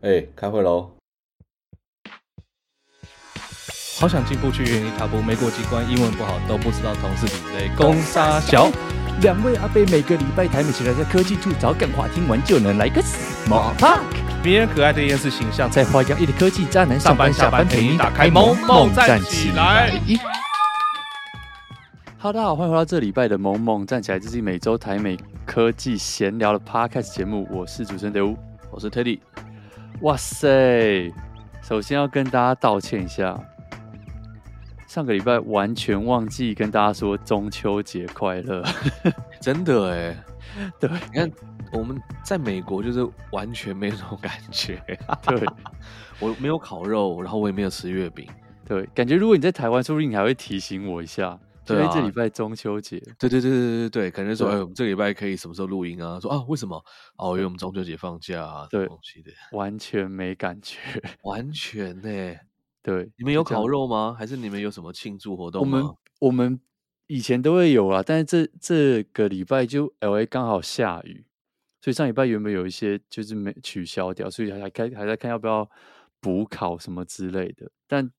[0.00, 0.92] 哎、欸，开会喽！
[3.98, 7.68] 好想进步去原地踏步，没过几关，英文不好都不知道同事比类。
[7.76, 8.70] 攻杀小
[9.22, 14.04] 两位阿贝每个礼拜台美起来在科技处找梗话，听完就能来个 small talk。
[14.44, 19.90] 迷人可爱的厌世形象，在花样一的科技渣男上班下班陪你打开萌萌站起来。
[22.20, 28.38] Hello，，大家好，欢迎回到这礼拜的萌萌站起来，这是每周台美科技闲聊的 podcast 节目，我是主持人德乌，
[28.70, 29.18] 我是 Teddy。
[30.02, 31.12] 哇塞！
[31.60, 33.38] 首先要跟大家道歉一下，
[34.86, 38.64] 上个礼拜完全忘记跟大家说中秋节快乐，
[39.40, 40.16] 真的哎。
[40.80, 41.30] 对，你看
[41.72, 44.80] 我们在美国就是完全没有这种感觉。
[45.22, 45.44] 对，
[46.18, 48.26] 我没有烤肉，然后我也没有吃月饼。
[48.64, 51.38] 对，感觉如果你在台湾，说不定你还会提醒我一下。
[51.76, 56.18] 对，这礼拜中秋节，对对对对对对，可能说，哎，我们这个礼拜可以什么时候录音啊？
[56.18, 56.82] 说啊，为什么？
[57.16, 60.78] 哦，因为我们中秋节放假啊，对，东西的，完全没感觉，
[61.22, 62.36] 完全呢。
[62.82, 64.14] 对，你们有烤肉吗？
[64.18, 65.60] 还是你们有什么庆祝活动？
[65.60, 65.84] 我们
[66.20, 66.60] 我们
[67.06, 71.26] 以前都会有啊，但是这这个礼拜就 LA 刚好下雨，
[71.80, 75.68] 所以上礼拜原本有一些就是没取消掉，所以还还还在看要不要
[76.20, 78.10] 补考什么之类的，但。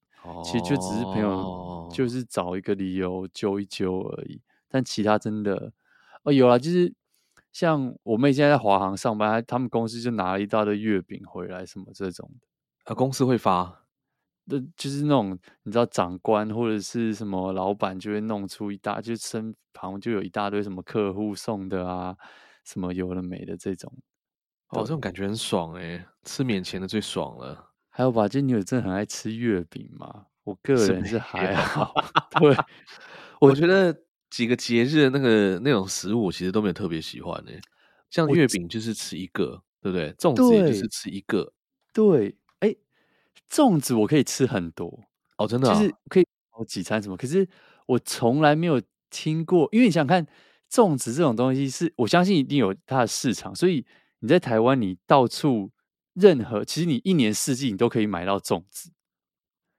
[0.44, 4.42] 其实就只是朋友，就是找一个理由揪一揪而已。
[4.68, 5.72] 但其他真的，
[6.24, 6.94] 哦，有啊，就是
[7.52, 12.48] 像我妹现在在华航上班，他们公司就拿了一大堆月饼回来，什么这种的。
[12.92, 13.86] 啊，公司会发，
[14.46, 22.16] 那就是那种你知道，长官或者是什么老板就会弄出一大，就身旁就有一大堆什么客户送的啊，
[22.66, 23.92] 什么有的没的这种。
[24.70, 27.69] 哦，这种感觉很爽哎，吃免钱的最爽了。
[28.00, 30.28] 还有吧，就你有真的很爱吃月饼吗？
[30.46, 31.94] 我个人是还好。
[32.40, 32.56] 对，
[33.42, 33.94] 我觉得
[34.30, 37.52] 几个节日的那个那种食物，我其实都没有特别喜欢呢。
[38.10, 40.14] 像月饼就是吃一个，对不对？
[40.14, 41.52] 粽子也就是吃一个。
[41.94, 42.74] 对，哎，
[43.52, 45.04] 粽子我可以吃很多
[45.38, 47.18] 哦，真的，就是可以好几餐什么。
[47.18, 47.46] 可是
[47.86, 50.26] 我从来没有听过，因为你想看
[50.72, 53.86] 粽子这种东西是，是我相信一定有它的市场，所以
[54.20, 55.70] 你在台湾你到处。
[56.20, 58.92] 任何其实你一年四季你都可以买到粽子，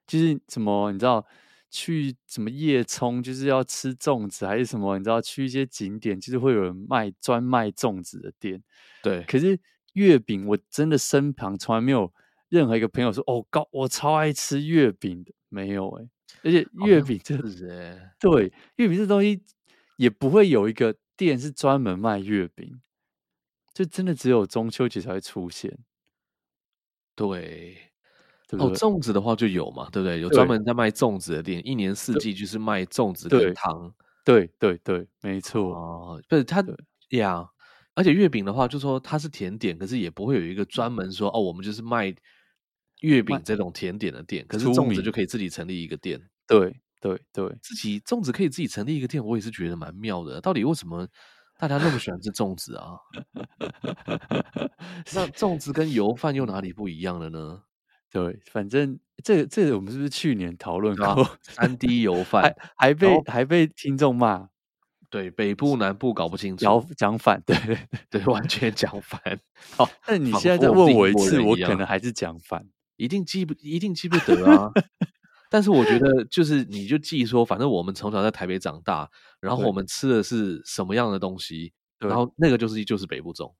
[0.06, 1.26] 就是什么你知道
[1.70, 8.62] 去什么夜冲就是要吃粽子，还是什么你知道去一些景点就是会有人卖专卖粽子的店。
[9.02, 9.58] 对，可是
[9.92, 12.12] 月饼我真的身旁从来没有
[12.48, 16.10] 任何一个朋友说哦，高我超爱吃月饼的，没有哎、欸，
[16.44, 19.42] 而且月饼这是哎，对，月饼这东西
[19.96, 22.80] 也不会有一个店是专门卖月饼，
[23.74, 25.78] 就真的只有中秋节才会出现。
[27.28, 27.76] 对，
[28.52, 30.22] 哦，粽子的话就有嘛，对不对？
[30.22, 33.92] 有专门在卖粽子的店，一年四季就是卖粽子跟糖。
[34.24, 35.74] 对对对，没错。
[35.74, 36.64] 哦，不是它
[37.10, 37.46] 呀，
[37.94, 42.14] 而且月饼的话，就说它是甜点，可是也不会有一个专门说哦，我们就是卖
[43.02, 44.46] 月饼这种甜点的店。
[44.48, 46.18] 可是粽子就可以自己成立一个店。
[46.46, 50.40] 对对对，自己粽子可以自己成立一个店，我也是觉得蛮妙的。
[50.40, 51.06] 到底为什么？
[51.60, 52.96] 大家那么喜欢吃粽子啊？
[55.14, 57.62] 那粽子跟油饭又哪里不一样了呢？
[58.10, 61.38] 对，反正这个这个我们是不是去年讨论过？
[61.42, 62.42] 三 D 油 饭
[62.76, 64.48] 还，还被还被听众骂，
[65.10, 67.56] 对，北部南部搞不清楚，讲讲反， 对
[68.08, 69.20] 对，完全讲反。
[69.76, 72.66] 好，那你现在再问我一次，我可能还是讲反，
[72.96, 74.72] 一定记不一定记不得啊。
[75.50, 83.52] 但是我觉 得，就是你就记说，反正我们从小在台北长大，然后我们吃的是什么样的东西，然后那个就是就是北部粽，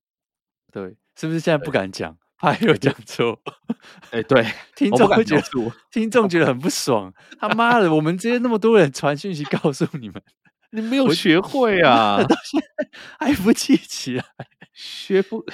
[0.73, 3.39] 对，是不是现在不敢讲，怕又讲错？
[4.13, 4.47] 哎，对，
[4.77, 5.43] 听众会觉得，
[5.91, 7.13] 听众觉得很不爽。
[7.39, 10.23] 他妈的，我们这些那么多人传讯息告诉你们，
[10.73, 12.23] 你没有学会啊？
[12.23, 14.25] 到现在还不记起来，
[14.73, 15.45] 学不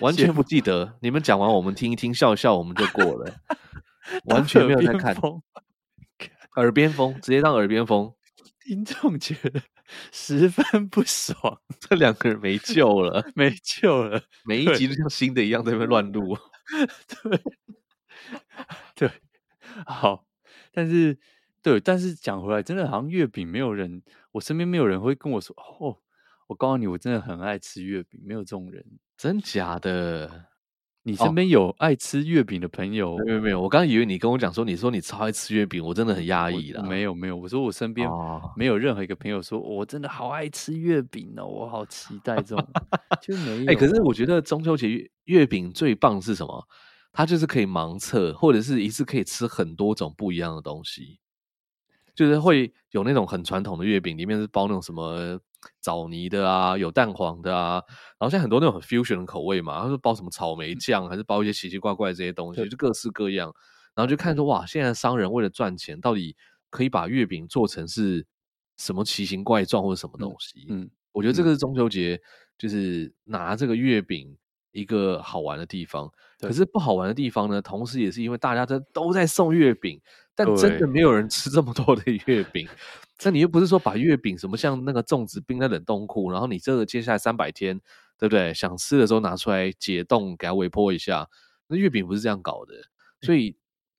[0.00, 0.96] 完全不记得。
[1.02, 3.34] 你们讲完，我们听一听，笑笑，我们就过了。
[4.26, 5.16] 完全没有在看，
[6.56, 8.14] 耳边风直接当耳边风，
[8.64, 9.62] 听众觉得
[10.10, 16.36] 十分不爽， 这两个人没救了，没救了，每一集都像新的一样在那边乱录，
[17.22, 17.40] 对，
[18.94, 19.10] 对，
[19.86, 20.26] 好，
[20.72, 21.18] 但是
[21.62, 25.98] 对，但是讲回来，真的好像月饼没有人，我身边没有人会跟我说，哦，
[26.48, 28.84] 我告诉你，我真的很爱吃月饼，没有这种人，
[29.16, 30.51] 真假的。
[31.04, 33.18] 你身边有爱吃月饼的朋友？
[33.26, 36.82] 没有没有，我刚刚以为你跟我讲说，你说你超爱吃月饼，我真的很压抑了。
[36.84, 38.08] 没有没有，我说我身边
[38.56, 42.68] 没有任何一个朋友说，我真的好爱吃月饼哦，我好期待这种，
[43.20, 43.72] 就没有。
[43.72, 46.68] 哎，可是我觉得中秋节月月饼最棒是什么？
[47.12, 51.18] 它就是可以盲测，或者是一次可以吃很多种不一样的东西，
[52.14, 55.38] 就是会有那种很传统的月饼，里面是包那种什么
[55.80, 57.82] 枣泥的啊，有蛋黄的啊，
[58.18, 63.52] 然后现在很多那种很 fusion 的口味嘛，他说包什么草莓酱，还是包一些奇奇怪怪的这些东西，就各式各样。
[63.94, 66.36] 然后就看说哇，现在商人为了赚钱，到底
[66.70, 68.26] 可以把月饼做成是
[68.76, 70.66] 什么奇形怪状或者什么东西？
[70.68, 72.20] 嗯，嗯我觉得这个是中秋节，
[72.56, 74.36] 就是拿这个月饼。
[74.74, 76.10] 一个好玩的地方，
[76.40, 77.60] 可是不好玩的地方呢？
[77.60, 80.00] 同时也是因为大家都都在送月饼，
[80.34, 82.66] 但真的没有人吃这么多的 月饼。
[83.24, 87.78] 那你又不是说把月饼什么像那个粽子冰在冷冻库，然后你这个接下来三百天，
[88.18, 88.52] 对不对？
[88.54, 91.28] 想吃的时候拿出来解冻，给它微波一下。
[91.68, 92.74] 那月饼不是这样搞的，
[93.20, 93.56] 所以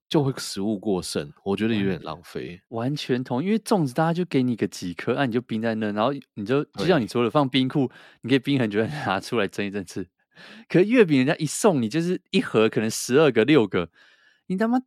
[0.09, 2.61] 就会食物过剩，我觉得有点浪费。
[2.69, 7.89] 完全同，因为粽子大家就给你个几颗，那、啊、你就冰在那，然后你就就像你说的，放冰库，
[8.21, 10.07] 你可以冰很久，拿出来蒸一蒸吃。
[10.67, 13.89] 可是月饼人家一送你就是一盒，可能十二个、六个，
[14.47, 14.79] 你他妈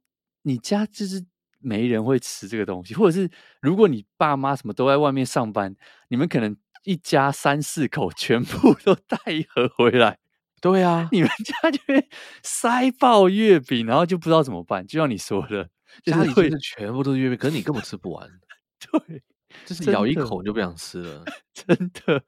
[0.43, 1.25] 你家就是
[1.67, 3.29] 没人会吃这个东西，或者是
[3.61, 5.75] 如果你爸妈什么都在外面上班，
[6.09, 10.19] 你们可能一家三四口全部都带一盒回来，
[10.63, 12.09] 对啊，你们家就会
[12.43, 14.87] 塞爆月饼，然后就不知道怎么办。
[14.87, 15.69] 就像你说的，
[16.05, 18.31] 家里就是全部都是月饼，可是你根本吃不完，
[18.79, 19.23] 对，
[19.65, 22.23] 就是咬一口就不想吃了， 真的，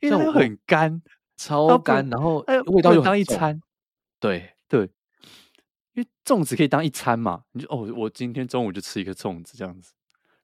[0.00, 1.00] 因为它很干。
[1.40, 3.60] 超干，然后味道又当一餐，
[4.18, 4.90] 对对，
[5.98, 9.92] 因为粽子可以当一餐嘛，你就哦，我今天中午就吃一个粽子这样子。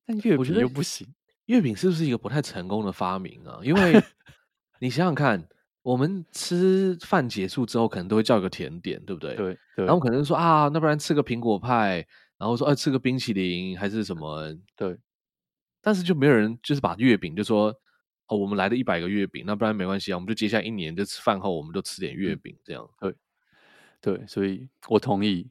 [0.05, 1.07] 但月饼又不行，
[1.47, 3.61] 月饼是不是一个不太成功的发明啊？
[3.63, 4.03] 因为
[4.81, 5.49] 你想想看，
[5.83, 9.37] 我们吃饭结束之后，可能都会叫一个甜点，对不对？
[9.37, 12.05] 对，然后可能说啊，那不然吃个苹果派，
[12.37, 14.53] 然后说哎，吃个冰淇淋还是什么？
[14.75, 14.99] 对，
[15.81, 17.73] 但是就没有人就是把月饼就说。
[18.29, 22.89] 哦，我们来了一百个月饼，那不然没关系啊，我们就接下来一年就吃饭后，我们就吃点月饼，这样。
[22.99, 23.15] 对，
[24.05, 25.51] 对，所以我同意。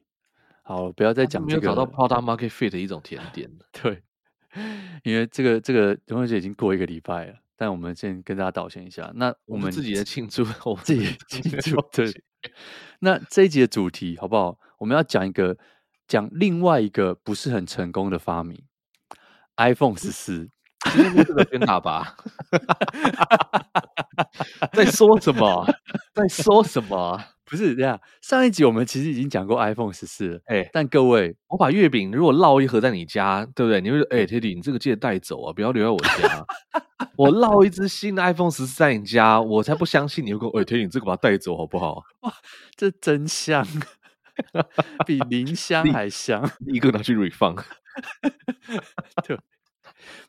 [0.62, 1.60] 好，不要再讲这个。
[1.60, 3.50] 没有找到 product market fit 的一种甜点。
[3.82, 4.00] 对，
[5.02, 9.10] 因为这个这个中秋节已经过一个礼拜了，但我们先跟大家道歉一下。
[9.16, 11.80] 那我们， 自己的庆祝，我们自己庆祝。
[11.90, 12.22] 对。
[13.00, 14.56] 那这一集的主题好不好？
[14.78, 15.56] 我们要讲一个，
[16.06, 18.62] 讲另外一个不是很成功的发明
[19.56, 20.48] ，iPhone 十四。
[20.92, 22.16] 今天是个鞭打吧？
[24.72, 25.66] 在说什么？
[26.14, 27.20] 在说什么？
[27.44, 28.00] 不是这样。
[28.20, 30.40] 上一集我们其实已经讲过 iPhone 十四了。
[30.46, 33.80] 哎、欸，但各位，我把月饼如果烙一盒在你家，对不对？
[33.80, 36.46] 你会说：“哎、欸，Teddy，你这个记得带走啊，不要留在我家。
[37.16, 42.32] ”我烙一只新的 iPhone 十四在你家，我才不相信你会跟我：“哎、欸，Teddy，你这个把它带走好不好？”哇，
[42.76, 43.66] 这真香，
[45.06, 46.50] 比林香还香。
[46.66, 47.62] 一个拿去 refund。
[49.26, 49.38] 对。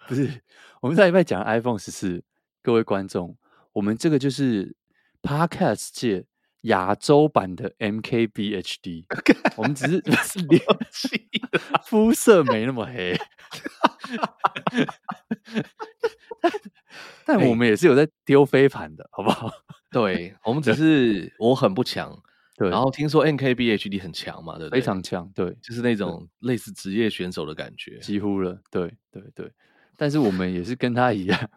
[0.07, 0.41] 不是，
[0.81, 2.23] 我们上一拜讲 iPhone 十四，
[2.61, 3.35] 各位观众，
[3.73, 4.75] 我们这个就是
[5.21, 6.25] Podcast 界
[6.65, 9.05] 亚洲版的 MKBHD，
[9.57, 9.99] 我们只是
[10.47, 10.61] 脸
[11.85, 13.17] 肤色没那么黑，
[17.25, 19.51] 但我们也是有在丢飞盘的，好不好？
[19.91, 22.17] 对，我们只是 我很不强，
[22.57, 24.79] 对，然后听说 MKBHD 很强嘛，对不对？
[24.79, 29.51] 非常强，对，就是那种类似职业选手的感觉，几乎了，对对对。
[29.97, 31.49] 但是我们也是跟他一样，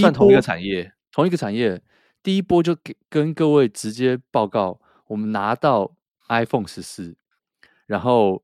[0.00, 1.80] 算同一个产业，同一个产业。
[2.22, 5.96] 第一波就给跟各位直接报告，我们拿到
[6.28, 7.16] iPhone 十四，
[7.86, 8.42] 然后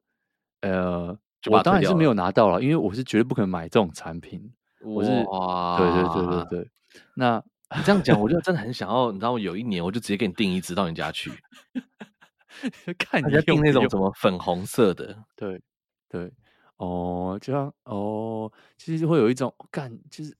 [0.60, 1.16] 呃，
[1.50, 4.52] 我当然是没有拿到了，因为我是绝对不可能买这种产品。
[4.80, 6.70] 我是，哇对对对对对。
[7.14, 7.42] 那
[7.76, 11.30] 你这样讲，我就 真的很想要，你知道，有一年我就直接给你订一只到你家去，
[12.98, 15.62] 看你订那种什么粉红色的，对
[16.08, 16.32] 对。
[16.76, 20.36] 哦，就像哦，其实会有一种干，就是哦，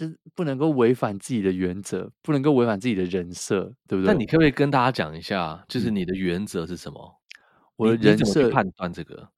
[0.00, 4.06] 就是不能够违反自己的原则，不能够违反自己的人设，对不对？
[4.06, 7.20] 那你可不可以跟大家讲一下，就是你的原则是什么？
[7.26, 7.36] 嗯、
[7.76, 9.28] 我的人设判断这个，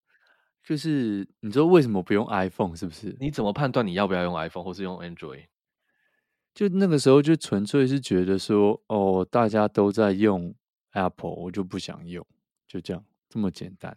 [0.63, 3.17] 就是你知道为什么不用 iPhone 是不是？
[3.19, 5.47] 你怎么判断你要不要用 iPhone 或是用 Android？
[6.55, 10.55] 就那个时候就纯粹是觉得说，哦，大家都在用
[10.93, 12.25] Apple，我就不想用，
[12.69, 13.97] 就这样，这么简单。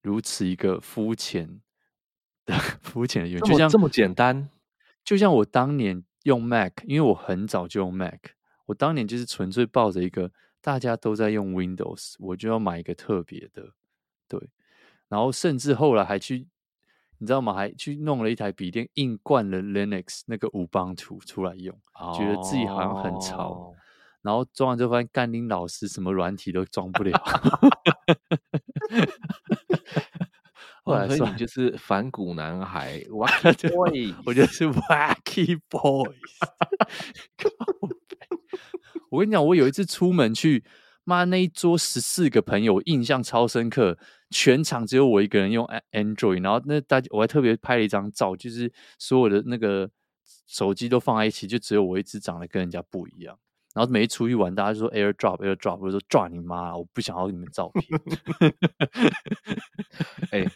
[0.00, 1.60] 如此一个肤浅
[2.44, 4.48] 的 肤浅的原因，就像这么简单，
[5.04, 8.20] 就像我当年用 Mac，因为我很早就用 Mac，
[8.66, 13.74] 我当年就是纯粹抱着一个大家都在用 Windows，我就要买一个特别的，
[14.26, 14.40] 对，
[15.08, 16.48] 然后甚至后来还去，
[17.18, 17.52] 你知道吗？
[17.52, 21.78] 还去弄了一台笔电，硬灌了 Linux 那个 Ubuntu 出来用，
[22.16, 23.50] 觉得自己好像很潮。
[23.50, 23.74] 哦
[24.24, 27.12] 然后装完之后发现干林老师什么软体都装不了
[30.84, 36.14] 后来说你就是反骨男孩，Wacky Boys，我觉得是 Wacky Boys。
[39.10, 40.62] 我跟你讲，我有一次出门去，
[41.04, 43.96] 妈那一桌十四个朋友，印象超深刻，
[44.30, 49.90] 全场只有我一个人用 Android，然后那大家我还特别拍了一张照，就是所有的那个
[50.46, 53.38] 手机都放在一起，就只有我一只长得跟人家不一样。
[53.74, 56.76] 然后每一出去玩，大家就说 AirDrop AirDrop，我就说抓你妈！
[56.76, 58.00] 我不想要你们照片。
[60.30, 60.46] 哎，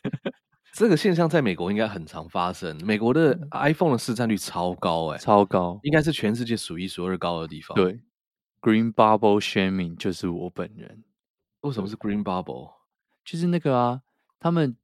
[0.72, 2.78] 这个现象在美国应该很常发生。
[2.86, 7.74] 美国的 iPhone 的市占率超高，哎，超高，应该是全世界数一数二高的地方。
[7.74, 8.00] 对
[8.60, 11.02] ，Green Bubble Shaming 就是我本人。
[11.62, 12.70] 为什么是 Green Bubble？
[13.24, 14.02] 就是那个啊，
[14.38, 14.76] 他们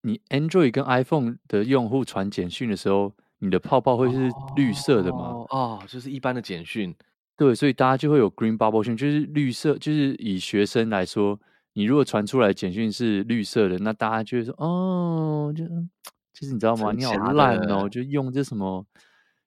[0.00, 5.18] 你 Android 跟 iPhone 的用户传简讯的时候，你的泡泡会是绿色的吗？
[5.18, 6.96] 哦，哦，就是一般的简讯。
[7.42, 11.36] 对，所以大家就会有 green bubble 讯，就是绿色，就是以学生来说，
[11.72, 15.64] 你如果传出来简讯是绿色的，那大家就会说，哦，就
[16.32, 16.92] 就是你知道吗？
[16.92, 18.86] 你好烂哦，就用这什么，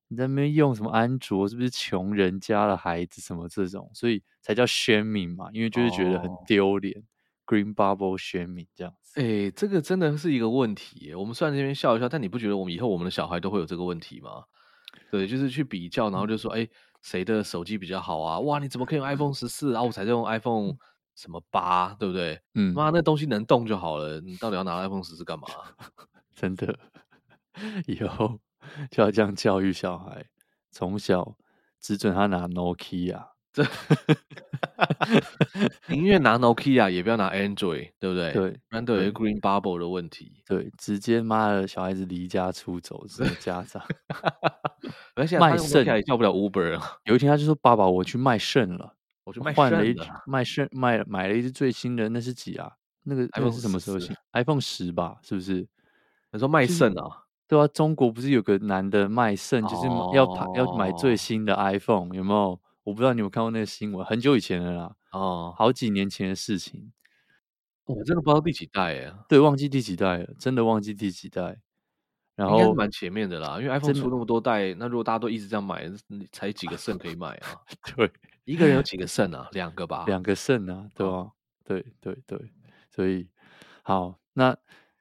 [0.09, 6.99] 你在那边用什么安卓，是不是穷人家的孩子什么这种，所以才叫 shaming 嘛，因为就是觉得很丢脸。
[6.99, 7.03] 哦、
[7.45, 9.21] green bubble shaming 这样子。
[9.21, 11.15] 哎，这个真的是一个问题。
[11.15, 14.43] 我们虽然这边笑一笑，但你不觉得我们以后我们的小孩都会有这个问题吗？
[15.09, 16.67] 对，就是去比较，然后就说，哎。
[17.05, 18.39] 谁的手机比较好啊？
[18.39, 19.83] 哇，你怎么可以用 iPhone 十四啊？
[19.83, 20.73] 我才用 iPhone
[21.15, 22.41] 什么八，对不对？
[22.55, 24.19] 嗯，妈，那东西能动就好了。
[24.21, 25.47] 你到底要拿 iPhone 十四干嘛？
[26.33, 26.75] 真的，
[27.85, 28.39] 以后
[28.89, 30.25] 就要这样教育小孩，
[30.71, 31.37] 从小
[31.79, 33.63] 只准他拿 Nokia，这
[35.87, 38.33] 宁愿拿 Nokia 也不要拿 Android，对不对？
[38.33, 40.41] 对，不然都有 Green Bubble 的问题。
[40.47, 43.85] 对，直接妈的小孩子离家出走，这个家长。
[45.15, 46.97] 而且卖肾也叫不了 Uber 啊！
[47.05, 48.93] 有一天他就说：“爸爸，我去卖肾了，
[49.23, 49.95] 我去卖换了一
[50.25, 52.71] 卖肾卖买了一只最新的，那是几啊？
[53.03, 55.17] 那个 iPhone 是什么时候新？iPhone 十吧？
[55.21, 55.67] 是不是？
[56.31, 57.23] 他说卖肾啊？
[57.47, 62.59] 对啊，中国不是有个男的卖肾，就是要要买最新的 iPhone，有没有？
[62.83, 66.91] 我不知道你有看过那个新闻，很久以前的啦，哦，好几年前的事情，
[67.85, 71.57] 我真的不知道第几代哎，对，忘记第几代了，真的忘记第几代。”
[72.35, 75.89] 然后蛮前面的啦，因为 iPhone 出那么多代，那如果大家都一直这样买，
[76.33, 77.55] 才几个肾可以 买啊？
[77.95, 78.11] 对，
[78.43, 79.47] 一个人有几个肾啊？
[79.53, 80.03] 两个吧？
[80.05, 81.13] 两个肾啊，对吧？
[81.13, 81.31] 哦、
[81.63, 82.37] 对对对，
[82.93, 83.29] 所以
[83.83, 84.53] 好，那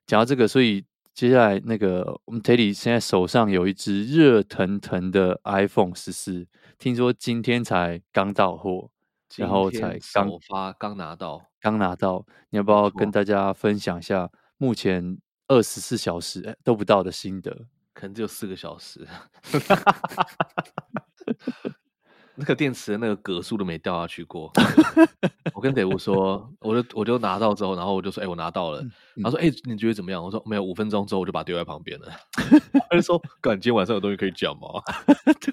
[0.07, 6.47] 讲到这个，所以接下来那个我们 Teddy 现在手上有一只热腾腾的 iPhone 十四，
[6.79, 8.91] 听说今天才刚到货，
[9.37, 15.19] 然后才刚发，刚拿到，刚拿到，你要不要跟大家分享一下目前？
[15.49, 17.51] 二十四小时都不到的心得，
[17.93, 19.07] 可能只有四个小时。
[22.37, 24.51] 那个电池的那个格数都没掉下去过。
[25.55, 28.81] 我跟德屋说，我就我就拿到之后，然后我就说：“哎、欸，我拿到了。
[28.81, 28.91] 嗯”
[29.23, 32.11] 他说：“哎、欸，你觉得怎么样？”我说：“没有，五分钟之后我就把它丢在旁边了。
[32.91, 34.67] ”他就说：“干，今天晚上有东西可以讲吗？”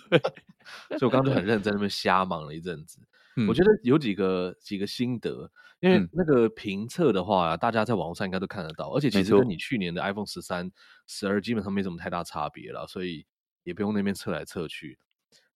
[0.09, 2.97] 对，所以我刚刚就很认真在那边瞎忙了一阵子。
[3.45, 5.51] 嗯、我觉得有几个几个心得。
[5.79, 10.71] 因为那个评测的话，大家在网络上应该都看得到，而且其实跟你去年的 iPhone 十三、
[11.07, 13.25] 十二基本上没什么太大差别了，所以
[13.63, 14.99] 也不用那边测来测去。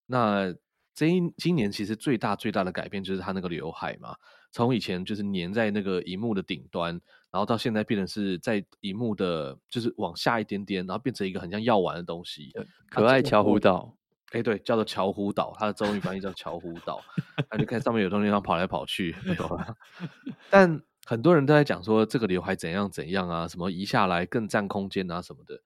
[0.07, 0.51] 那
[0.95, 4.15] 这一今年其实最大最大的改变就是它那个刘海嘛，
[4.51, 6.99] 从以前就是粘在那个荧幕的顶端，
[7.29, 12.51] 然后到现在变成是在荧幕的，就是往下一点点，然后变成一个很像药丸的东西，
[12.89, 13.95] 可爱巧虎岛。
[14.35, 17.01] 哎，对，叫做乔湖岛，它的中文翻译叫乔湖岛。
[17.49, 19.77] 那就看上面有东西上跑来跑去，没有了。
[20.51, 25.61] 但很多人都在讲说这个刘海怎样怎样啊，什么移下来更占空间啊什么的。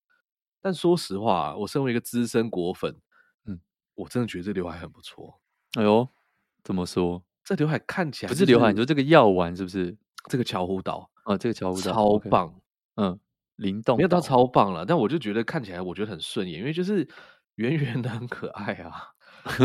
[0.61, 2.95] 但说实话，我身为一个资深果粉，
[3.45, 3.59] 嗯，
[3.95, 5.39] 我真的觉得这刘海很不错。
[5.73, 6.07] 哎呦，
[6.63, 7.23] 怎么说？
[7.43, 9.97] 这刘海看起来、就是、不是刘海，你说这个药丸是不是？
[10.29, 12.49] 这个乔湖岛啊，这个乔湖岛超棒。
[12.49, 12.61] Okay.
[12.97, 13.19] 嗯，
[13.55, 17.09] 灵动，没有到超棒了，但我就觉得看起来我觉得很顺眼，因为就是。
[17.59, 19.09] 圆圆的很可爱啊，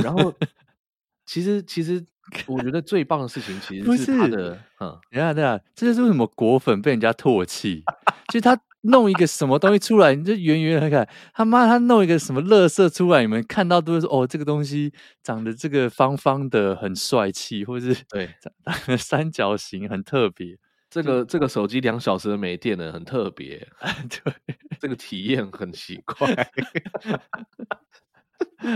[0.02, 0.34] 然后
[1.24, 2.04] 其实其实
[2.46, 7.84] 我觉得最棒的事情其实是他的，嗯，等下等下，这就是为什么果粉被人家唾弃，
[8.32, 18.28] 就他弄一个什么东西出来，你就圆圆的看，他妈他弄一个什么乐色出来，你们看到都是说哦，这个东西长得这个方方的很帅气，或是对。
[18.98, 20.58] 三角形很特别。
[20.94, 23.58] 这个这个手机两小时的没电了，很特别。
[24.08, 24.32] 对，
[24.78, 26.32] 这个体验很奇 怪。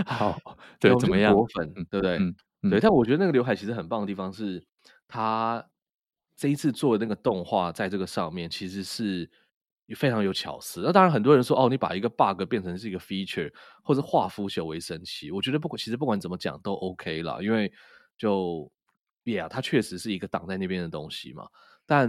[0.05, 0.37] 好，
[0.81, 1.33] 对，怎么样？
[1.33, 2.17] 果粉，对不对？
[2.17, 4.61] 嗯嗯、对，但我觉得那个刘海其实很棒的地方是，
[5.07, 5.65] 它
[6.35, 9.29] 这一次做的那个动画在这个上面其实是
[9.95, 10.81] 非常有巧思。
[10.83, 13.49] 那当然，很多人说哦，你把一个 bug 变成是一个 feature，
[13.81, 17.71] 或者化腐朽为神奇，我觉得不管其实不管怎么讲都 OK 啦，因为
[18.17, 18.69] 就
[19.23, 21.47] yeah，它确实是一个挡在那边的东西嘛。
[21.89, 22.07] 但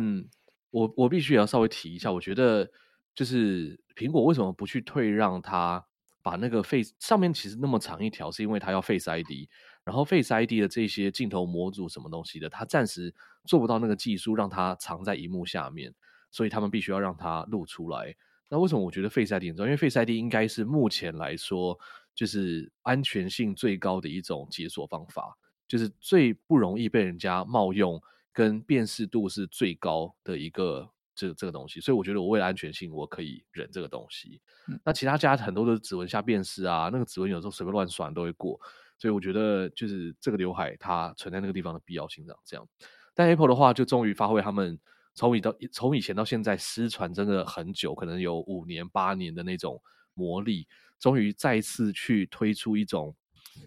[0.71, 2.71] 我我必须也要稍微提一下，我觉得
[3.15, 5.83] 就是苹果为什么不去退让它
[6.21, 9.49] 把那个 Face 上面其实那么长一条，是因为它要 Face ID，
[9.83, 13.15] 然后 Face ID 的这些镜头模组什么东西的，它暂时
[13.47, 15.95] 做不到那个技术让它藏在荧幕下面，
[16.31, 18.15] 所以他们必须要让它露出来。
[18.51, 19.67] 那为什么我觉得 Face ID 很重要？
[19.69, 21.79] 因为 Face ID 应该是目前来说
[22.15, 25.35] 就是安全性最高的一种解锁方法，
[25.67, 27.99] 就是最不容易被人家冒用，
[28.41, 31.79] 跟辨识度是最高的一个这个这个东西。
[31.79, 34.41] 所以我觉得我为了安全性，我可以忍这个东西。
[34.67, 38.59] 嗯、那其他家很多的指纹下辨识啊，那个指纹有时候随便乱刷都会过。
[38.97, 42.67] 所以我觉得就是这个刘海它存在那个地方的必要性这样。
[43.13, 44.79] 但 Apple 的话就终于发挥他们
[45.13, 49.83] 从以到从以前到现在失传真的很久，可能有五年八年的那种
[50.15, 50.67] 魔力，
[50.99, 53.15] 终于再次去推出一种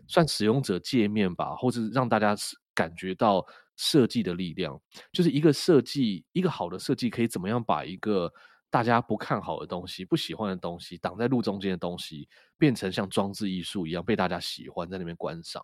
[0.07, 2.35] 算使用者界面吧，或者让大家
[2.73, 4.79] 感觉到设计的力量，
[5.11, 8.31] 就是一个设计一个好的设计可以怎么样把一个。
[8.73, 12.27] 大家不看好的东西、不喜欢的东西、挡在路中间的东西，
[12.57, 15.63] 变成像装置艺术一样被大家喜欢，在那边观赏。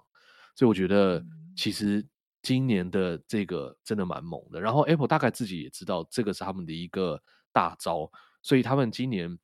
[0.54, 1.26] 所以我觉得，
[1.56, 2.06] 其实
[2.44, 4.62] 今年的这个真的蛮猛的。
[4.62, 7.20] 然后 Apple 大概自己也知道这个是他们的一个
[7.52, 8.12] 大招，
[8.44, 9.40] 所以他们今年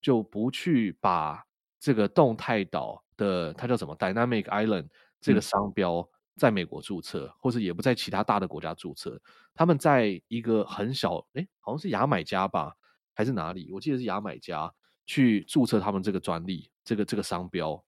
[0.00, 1.44] 就不去把
[1.78, 4.88] 这个动态岛的它叫什么 Dynamic Island
[5.20, 9.20] 这个商标在美国注册，嗯、或是也不在其他大的国家注册。
[9.54, 12.72] 他们在一个很小，诶，好像是牙买加吧。
[13.12, 13.70] 还是哪里？
[13.70, 14.72] 我记得是牙买加
[15.04, 17.84] 去注册他们这个专利，这个这个商标。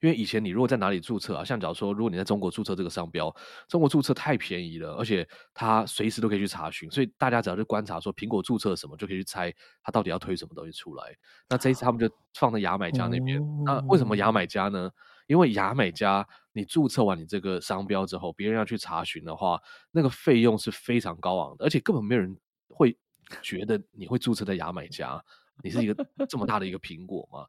[0.00, 3.34] 因为以前你如果在哪里注册啊，像假如说，如果你在中国注册这个商标，
[3.68, 9.52] 中国注册太便宜了，而且它随时都可以去查询，所以大家只要去观察说苹果注册什么，就可以去猜
[9.82, 11.16] 它到底要推什么东西出来。
[11.48, 13.40] 那这一次他们就放在牙买加那边。
[13.40, 14.88] 哦、那为什么牙买加呢？
[15.26, 16.26] 因为牙买加
[16.58, 19.58] 你注册完你这个商标之后，别人要去查询的话，
[19.92, 22.36] 那个费用是非常高昂的，而且根本没有人
[22.68, 22.94] 会。
[23.42, 25.22] 觉得你会注册在牙买加，
[25.62, 25.94] 你是一个
[26.26, 27.46] 这么大的一个苹果吗？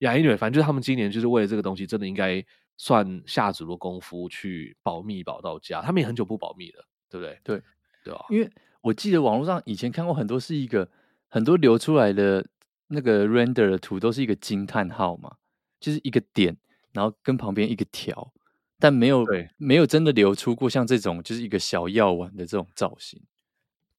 [0.00, 2.44] 呀，anyway，反正就是他们今年就是为了这个东西，真的应该
[2.76, 5.80] 算下足了功夫去保密保到家。
[5.80, 7.40] 他们也很久不保密了，对不对？
[7.42, 7.62] 对
[8.04, 8.50] 对啊，因为
[8.82, 10.86] 我记得网络上以前看过很多是一个
[11.28, 12.46] 很多流出来的
[12.88, 15.36] 那个 render 的图都是一个惊叹号嘛，
[15.80, 16.54] 就是一个点，
[16.92, 18.34] 然后跟旁边一个条，
[18.82, 19.24] 但没有
[19.58, 23.22] 没有真的流出过像这种就是一个小药丸的这种造型。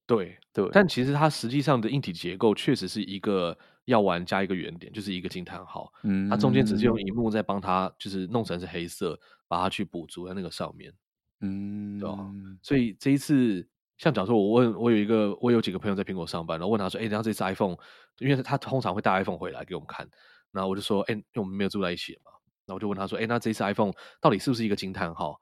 [0.06, 5.90] 对对，但其实它实际上的硬体结构确实是一个药丸加一个圆点，就是一个惊叹号。
[6.04, 10.94] 嗯，它中间只是用荧幕在帮它，就是弄成是黑色，把它去补足在那个上面。
[11.40, 12.18] 嗯，对吧？
[12.62, 13.66] 所以这一次，
[13.98, 17.78] 像假如说我问我有一个，我有几个朋友在苹果上班，然后问他说：“哎，然后这次 iPhone，
[18.20, 20.06] 因为他通常会带 iPhone 回来给我们看，
[20.52, 22.32] 然后我就说：哎，因为我们没有住在一起嘛，
[22.66, 25.40] 然后我就问他说：哎，那这次 iPhone 到底是不是一个惊叹号？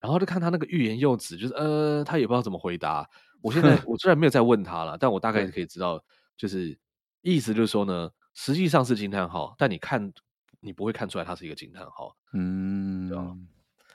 [0.00, 3.08] 然后就看他那个欲言又止，就是呃，他也不知道怎么回答。”
[3.42, 6.00] 我现在 我虽然没有再问他了，但我大概可以知道，
[6.36, 6.78] 就是
[7.22, 10.12] 意思就是说呢，实际上是惊叹号，但你看
[10.60, 13.36] 你不会看出来它是一个惊叹号，嗯，对吧？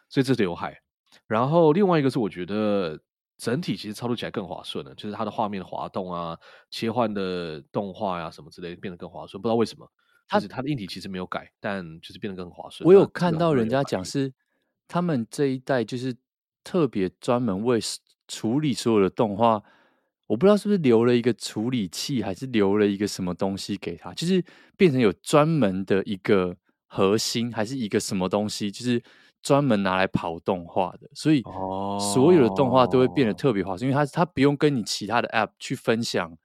[0.10, 0.78] 所以这是刘海。
[1.28, 3.00] 然后另外一个是我觉得
[3.38, 6.38] 整体其实操作起来更划顺了，就是它的画面滑动啊、
[6.70, 9.90] 切换的动画呀、啊、什么之类的变得更划算，不知道为什么，
[10.30, 12.86] 就是它的硬体其实没有改，但就是变得更划算。
[12.88, 14.34] 我有看到人家讲是
[14.88, 16.16] 他们这一代就是
[16.64, 17.80] 特别专门为。
[18.30, 19.64] 处理所有的动画，
[20.26, 24.44] 我不知道是不是留了一个处理器，还是留了一个什么东西给他，就是
[24.76, 26.54] 变成有专门的一个
[26.88, 29.02] 核心，还是一个什么东西，就是
[29.42, 31.10] 专门拿来跑动画的。
[31.14, 31.42] 所以，
[32.14, 36.38] 所有的动画都会变得特别划算，因为它它不用跟你其他的 App 去分享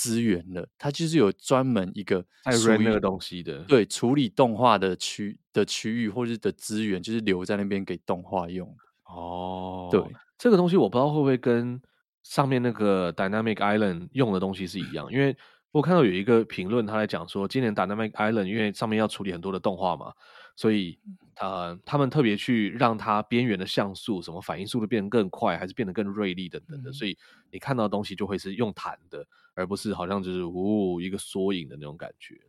[0.00, 8.74] 资源了，它就是有专门一个属于那个东西的，对，处理动画的区的区域或者的资源，就是留在那边给动画用。
[9.04, 10.00] 哦，对。
[10.38, 11.78] 这个东西我不知道会不会跟
[12.22, 15.36] 上面那个 Dynamic Island 用的东西是一样，因为
[15.70, 20.14] 我看到有一个评论，他来讲说，今年 Dynamic Island 因为上面要处理很多的动画嘛，
[20.56, 20.98] 所以
[21.38, 27.16] 呃，他们特别去让它边缘的像素、什么反应速度变得更快，还是变得更锐利等等的，所以
[27.50, 29.26] 你看到的东西就会是用弹的，
[29.60, 32.40] 而不是好像就是呜、哦、一个缩影的那种感觉，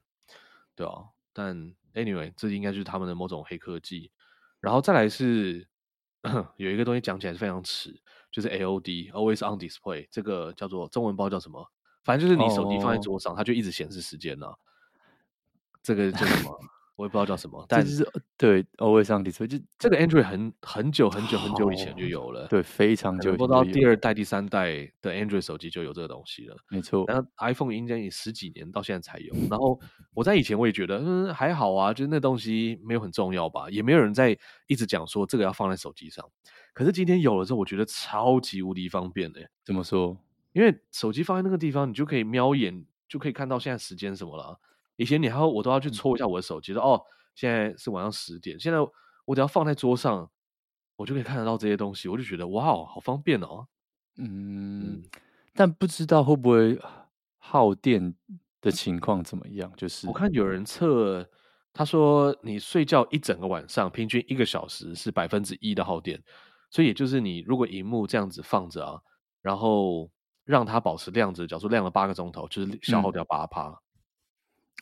[0.76, 1.56] 对啊，但
[1.94, 4.12] Anyway，这应该就是他们的某种黑科技，
[4.60, 5.68] 然后再来是。
[6.58, 8.00] 有一个东西讲起来是非常迟，
[8.32, 11.68] 就是 AOD（Always on Display） 这个叫做中文包叫什么？
[12.04, 13.38] 反正就是你手机放在桌上，oh.
[13.40, 14.54] 它就一直显示时间呢、啊。
[15.82, 16.60] 这个叫什么？
[17.02, 27.04] 我也不知道叫什么，但是对，Always on Display 就这个 Android 很很久很久很久以前就有了，对，非常久，不知道第二代、第三代的 Android 手机就有这个东西了，没错。
[27.08, 29.34] 然后 iPhone 应该也十几年到现在才有。
[29.50, 29.80] 然后
[30.14, 34.38] 我在以前我也觉得，嗯，还好啊，就是那东西没有很重要吧，也没有人在
[34.68, 36.24] 一直讲说这个要放在手机上。
[36.72, 39.42] 可是今天有了之后，我觉得超级无敌方便的。
[39.66, 40.16] 怎么说？
[40.54, 44.60] 因为手机放在那个地方，你就可以瞄眼，就可以看到现在时间什么了。
[45.02, 47.02] 以前你还要我都要去戳一下我的手机，说哦，
[47.34, 48.60] 现在是晚上十点。
[48.60, 48.78] 现在
[49.26, 50.30] 我只要放在桌上，
[50.96, 53.66] 我就可以看得到这些东西，我就觉得哇，好方便哦。
[54.18, 55.02] 嗯，
[55.56, 56.80] 但不知道会不会
[57.40, 58.14] 耗电
[58.62, 59.74] 的情况怎么样？
[59.76, 61.28] 就是我看有人测，
[61.74, 66.22] 他说你睡觉一整个晚上，平均一个小时是百分之一的耗电，
[66.70, 69.02] 所以也就是你如果荧幕这样子放着啊，
[69.42, 70.12] 然后
[70.46, 73.68] 让它保持亮着，假如说亮了八个钟头，就是消耗掉八趴。
[73.70, 73.78] 嗯。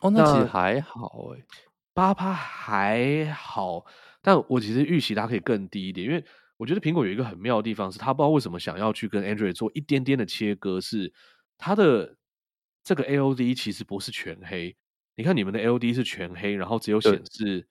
[0.00, 1.42] 哦，那其实还好哎，
[1.94, 3.84] 八趴还好，
[4.22, 6.24] 但我其实预期它可以更低一点，因为
[6.56, 11.12] 我觉得苹果有一个很妙的地方是，它不知道为什么想要去跟 Android 做一点点的切割，是
[11.58, 12.16] 它的。
[12.82, 14.74] 这个 LOD 其实不是全黑，
[15.14, 17.68] 你看你们的 LOD 是全黑，然后只有显示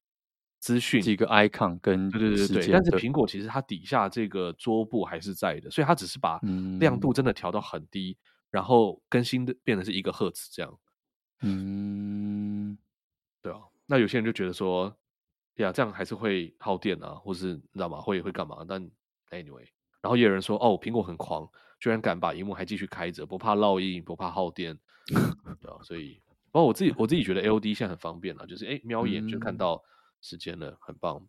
[0.59, 6.39] 资讯几个 icon 跟对对对对，但是苹果其实它底下这个桌布还是在的，所以它只是把
[6.79, 10.71] 亮度真的调到很低，嗯、然后更新的变成是一个赫兹这样。
[11.41, 12.77] 嗯，
[13.41, 14.95] 对啊，那有些人就觉得说，
[15.55, 18.01] 呀，这样还是会耗电啊，或是你知道吗？
[18.01, 18.65] 会会干嘛？
[18.67, 18.81] 但
[19.31, 19.65] anyway，
[20.01, 21.49] 然后也有人说，哦，苹果很狂，
[21.79, 24.77] 居然敢把荧幕还继续开着，不怕烙印，不怕耗电。
[25.07, 26.21] 对啊，所以
[26.51, 29.81] 包括我自己，我自己觉得 L D 现在很方便了，就是哎，瞄一眼就看到
[30.21, 31.25] 时间了，很棒。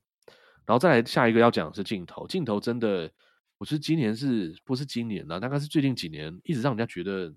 [0.67, 3.11] 然后再来下一个要讲的是镜头，镜头真的，
[3.59, 5.41] 我觉得今年是不是今年呢？
[5.41, 7.35] 大概是最近几年一直让人家觉得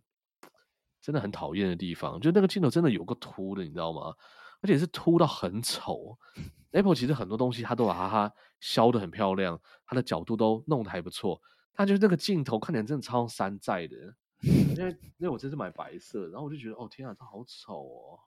[1.03, 4.15] 真的很讨厌的地方，就那个镜头真的有个凸的，你知道吗？
[4.61, 6.17] 而且是凸到很丑。
[6.71, 11.39] Apple 其实很多东西它都把它削的很漂亮，它的角度都弄得还不错，
[11.73, 13.97] 它就是那个镜头看起来真的超山寨的。
[14.41, 14.89] 因为
[15.19, 18.19] 因为我这次买白色，然后我就觉得哦天啊，它好丑哦，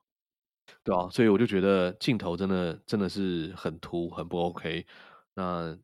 [0.85, 4.87] 对啊，所以我就觉得镜头真的真的是很凸，很不 OK。
[5.35, 5.77] 那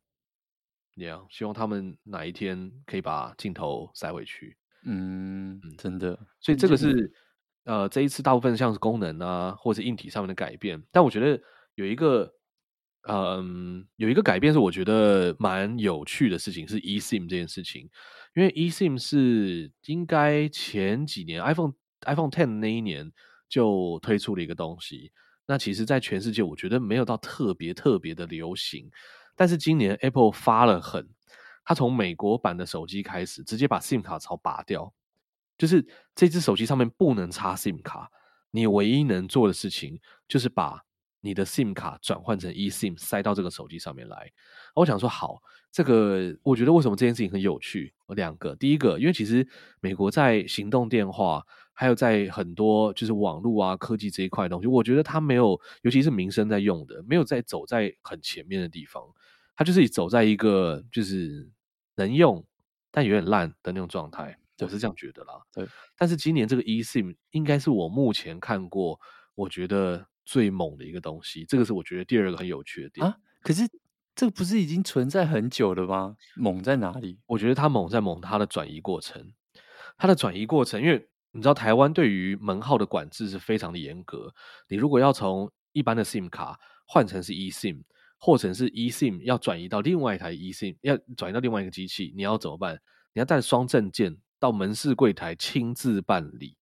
[0.94, 4.56] 这样，希望他们哪一天可以把镜头塞回去。
[4.84, 6.18] 嗯，真的。
[6.40, 7.12] 所以这个是
[7.64, 11.40] 呃这一次大部分像是功能啊，或者是硬体上面的改变，但我觉得
[11.74, 12.32] 有一个
[13.08, 17.88] 嗯有一个改变是我觉得蛮有趣的事情，是 eSIM 这件事情。
[18.34, 21.74] 因为 eSIM 是应该前几年 iPhone
[22.06, 23.12] iPhone Ten 那一年
[23.48, 25.12] 就推出了一个东西，
[25.46, 28.90] 那其实，在全世界我觉得没有到特别特别的流行，
[29.36, 31.06] 但是今年 Apple 发了狠，
[31.64, 34.92] 他从美国版的手机开始直接把 SIM 卡槽拔掉，
[35.56, 38.10] 就是这只手机上面不能插 SIM 卡，
[38.50, 40.82] 你唯一能做的事情就是把
[41.20, 44.30] 你的 SIM 卡转换成 eSIM 塞到这个手机上面来。
[44.74, 45.42] 我想说好。
[45.74, 47.94] 这个我觉得为什么这件事情很有趣？
[48.06, 49.48] 有两个，第一个，因为其实
[49.80, 59.02] 美国在行动电话，还有在很多就是网络啊、科技这一块东西，我觉得它没有，尤其是民生在用的，没有在走在很前面的地方，
[59.54, 61.50] 它就是走在一个就是
[61.96, 62.44] 能用
[62.90, 65.34] 但有点烂的那种状态，我是这样觉得啦。
[65.52, 68.98] 对，但是今年这个 eSIM 应该是我目前看过
[69.34, 73.68] 我觉得最猛的一个东西，这个是我觉得第二个很有趣的点啊，可是。
[74.14, 76.14] 这个不是已经存在很久了吗？
[76.36, 77.18] 猛在哪里？
[77.24, 79.32] 我觉得它猛在猛它的转移过程，
[79.96, 84.34] 它的转移过程，因为你知道台湾对于门号的管制是非常的严格。
[84.68, 87.84] 你如果要从一般的 SIM 卡换成是 eSIM，
[88.22, 92.80] 或者是 eSIM 要转移到另外一台 eSIM，要转移到另外一个机器，你要怎么办？
[93.12, 96.56] 你要带双证件到门市柜台亲自办理。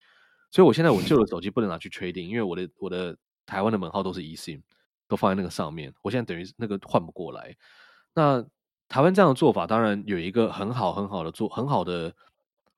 [0.51, 4.63] 所以我现在我旧的手机不能拿去 trading，因为我的我的台湾的门号都是 eSIM。
[5.11, 7.53] 都放在那个上面，我现在等于那个换不过来。
[8.15, 8.41] 那
[8.89, 12.15] 台湾这样的做法，当然有一个很好很好的做很好的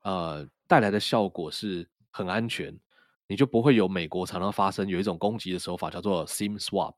[0.01, 2.75] 呃带来的效果是很安全，
[3.27, 6.95] 你就不会有美国常常发生有一种攻击的手法叫做 SIM swap。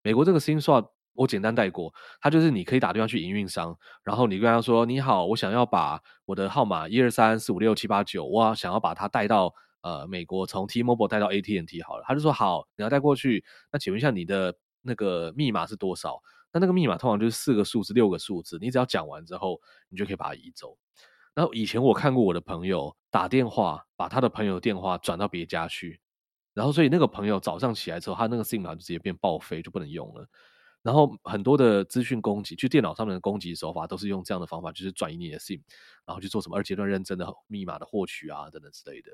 [0.00, 9.52] 美国这个 SIM swap 我简单带过，它就是你可以打电话去营运商，然后你跟他说你好，我想要把我的号码一二三四五六七八九，我想要把它带到
[9.82, 14.54] 呃美国，从 T-Mobile 带到 AT&T 好了，他就说好，你要带过去，那请问一下你的。
[14.80, 16.22] 那个密码是多少？
[16.52, 18.56] 那那个密码通常就是四个数字、六个数字。
[18.60, 20.78] 你只要讲完之后，你就可以把它移走。
[21.34, 26.00] 然后以前我看过我的朋友打电话，把他的朋友电话转到别家去，
[26.54, 30.26] 然后所以那个朋友早上起来之后，他那个 SIM 卡就直接变报废，就不能用了。
[30.82, 35.60] 然后很多的资讯攻击，就电脑上面的攻击手法，都是用这样的方法，就是转移你的 SIM，
[36.04, 39.10] 然后去做什么二阶段认证的密码的获取啊，等等之类的。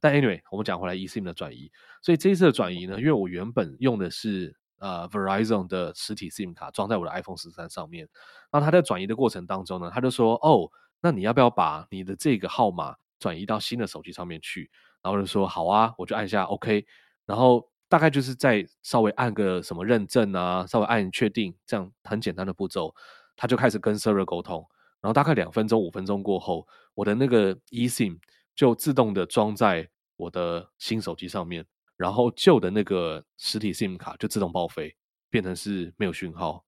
[0.00, 1.70] 但 anyway，我们讲回来 eSIM 的转移，
[2.02, 4.56] 所以这一次的转移呢，因为我原本用的是。
[4.78, 8.06] 呃，Verizon 的实体 SIM 卡装在我的 iPhone 十三上面，
[8.52, 14.70] 那他在转移的过程当中呢，他就说：“哦，那你要不要把你的这个号码转移到新的手机上面去？”
[15.02, 16.84] 然后就说：“好啊，我就按下 OK。”
[17.24, 22.94] 然后大概就是再稍微按个什么认证啊，稍微按确定，这样很简单的步骤，
[23.36, 24.66] 他就开始跟 server 沟通。
[25.00, 28.18] 然后大概两分钟、五分钟过后，我的那个 eSIM
[28.54, 31.64] 就自动的装在我的新手机上面。
[31.96, 34.94] 然后旧的那个实体 SIM 卡就自动报废，
[35.30, 36.62] 变成是没有讯号，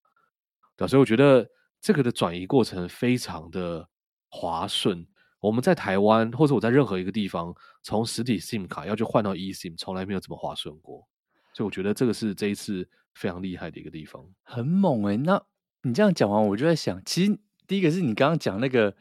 [0.74, 1.46] 对，所以我觉得
[1.82, 3.86] 这个的转移过程非常的
[4.30, 5.06] 滑顺，
[5.40, 11.06] 我们在台湾或者我在任何一个地方，从实体 SIM 卡要去换到 eSIM，从来没有这么划算过。
[11.54, 15.16] 所以我觉得这个是这一次非常厉害的一个地方，很猛哎、欸。
[15.18, 15.42] 那
[15.82, 18.94] 你这样讲完，我就在想，其实第一个是你刚刚讲那个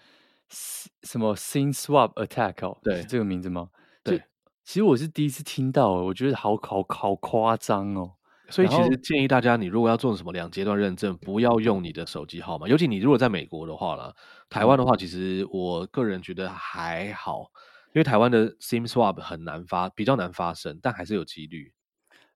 [1.04, 3.70] 什么 SIM swap attack 哦，对，是这个名字吗？
[4.04, 4.24] 对，
[4.64, 8.17] 其实我是第一次听到，我觉得好好好夸张哦。
[8.50, 12.66] 所以其实建议大家，你如果要做什么两阶段认证，不要用你的手机号码。
[12.66, 14.16] 尤其你如果在美国的话啦，
[14.50, 17.52] 台湾的话，其实我个人觉得还好，
[17.94, 21.74] 因为台湾的 SIM swap 很难发，比较难发生，但还是有几率。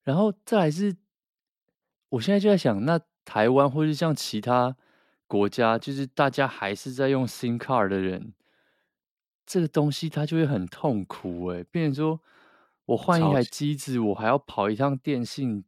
[0.04, 0.98] 然后再来是，
[2.10, 4.76] 我现在就在想，那台湾或是像其他
[5.28, 8.34] 国家，就是大家还是在用 SIM card 的人，
[9.46, 11.64] 这个东西它就会很痛苦哎、欸。
[11.64, 12.20] 变成说
[12.88, 15.64] 我换一台机子，我还要跑一趟电信。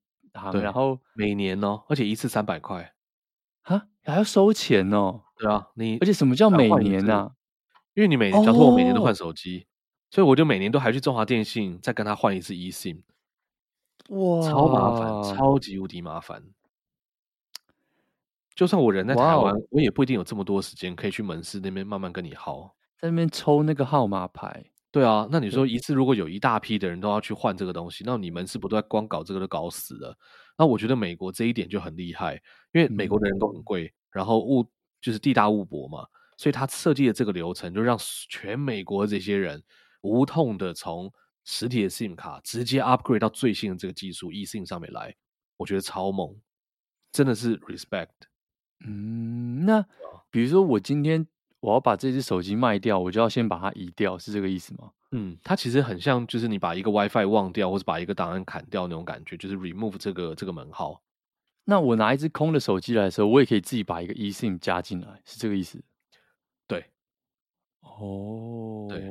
[0.52, 2.94] 对，然后每年哦，而且一次三百块，
[3.62, 5.22] 哈，还要收钱哦。
[5.38, 7.32] 对啊，你而且什么叫每年呢、啊？
[7.94, 9.68] 因为你每年，假如说我每年都换手机，
[10.10, 13.04] 所以我就每年都还去中华电信再跟他换一次 eSIM。
[14.10, 16.44] 哇，超麻烦，超级无敌麻烦。
[18.56, 24.66] 就算我人在台湾，我也不一定有这么多时间可以去门市那边慢慢跟你耗，在那边抽那个号码牌。
[24.94, 30.16] 对啊，那你说一次如果有一大批的人都要去换这个东西，那你们是不都在光搞这个都搞死了？
[30.56, 32.36] 那我觉得美国这一点就很厉害，
[32.74, 34.70] 因为美国的人都很贵，然后物
[35.02, 36.06] 就是地大物博嘛，
[36.38, 37.98] 所以他设计的这个流程就让
[38.30, 39.64] 全美国这些人
[40.02, 41.12] 无痛的从
[41.44, 45.16] 实体的 SIM 卡直接 upgrade 到最新的这个技术 eSIM 上面来，
[45.58, 46.40] 我觉得超猛，
[47.12, 48.10] 真的是 respect。
[48.86, 49.84] 嗯，那
[50.30, 51.26] 比如说我今天。
[51.64, 54.92] 我要把这只手机卖掉，我就要先把它移掉，是这个意思吗？
[55.12, 61.02] 嗯，它其实很像，就是你把一个 WiFi 忘掉，或者把一个档案砍掉那种感觉，就是 remove 这个这个门号。
[61.64, 65.82] 那我拿一只空的手机来的时候，我也可以自己把一个 eSIM 加进来，是这个意思？
[66.68, 66.84] 对。
[67.80, 69.10] 哦，对。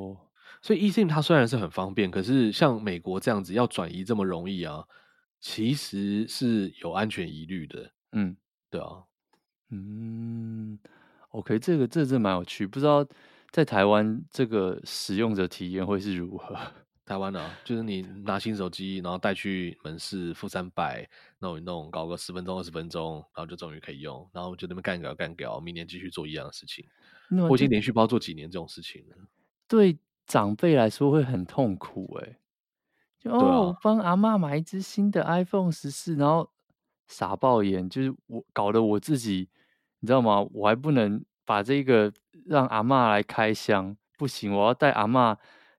[0.61, 4.85] 所以 eSIM 它虽然是很方便，可是像美国这样子要转移这么容易啊，
[5.41, 7.91] 其实是有安全疑虑的。
[8.13, 8.37] 嗯，
[8.69, 9.05] 对啊，
[9.71, 10.79] 嗯。
[11.33, 13.07] OK，这个这真蛮有趣，不知道
[13.51, 16.57] 在台湾这个使用者体验会是如何？
[17.05, 21.07] 台湾呢、啊，就是你拿新手机，然后带去门市付三百，
[21.41, 26.85] 弄一弄，搞个十分钟二十分钟，然后就终于可以用，然后就那么干掉干掉，明年继续做一样的事情。
[27.49, 29.17] 我已经连续包做几年这种事情了。
[29.67, 32.37] 对长辈来说会很痛苦哎、欸，
[33.19, 36.49] 就哦，啊、我帮阿嬷买一支新的 iPhone 十四，然后
[37.09, 39.49] 傻爆眼，就是我搞得我自己。
[40.03, 40.43] 你知道吗？
[40.53, 42.13] 我还不能把这个
[42.47, 45.37] 让阿嬷来开箱，不行，我要带阿嬷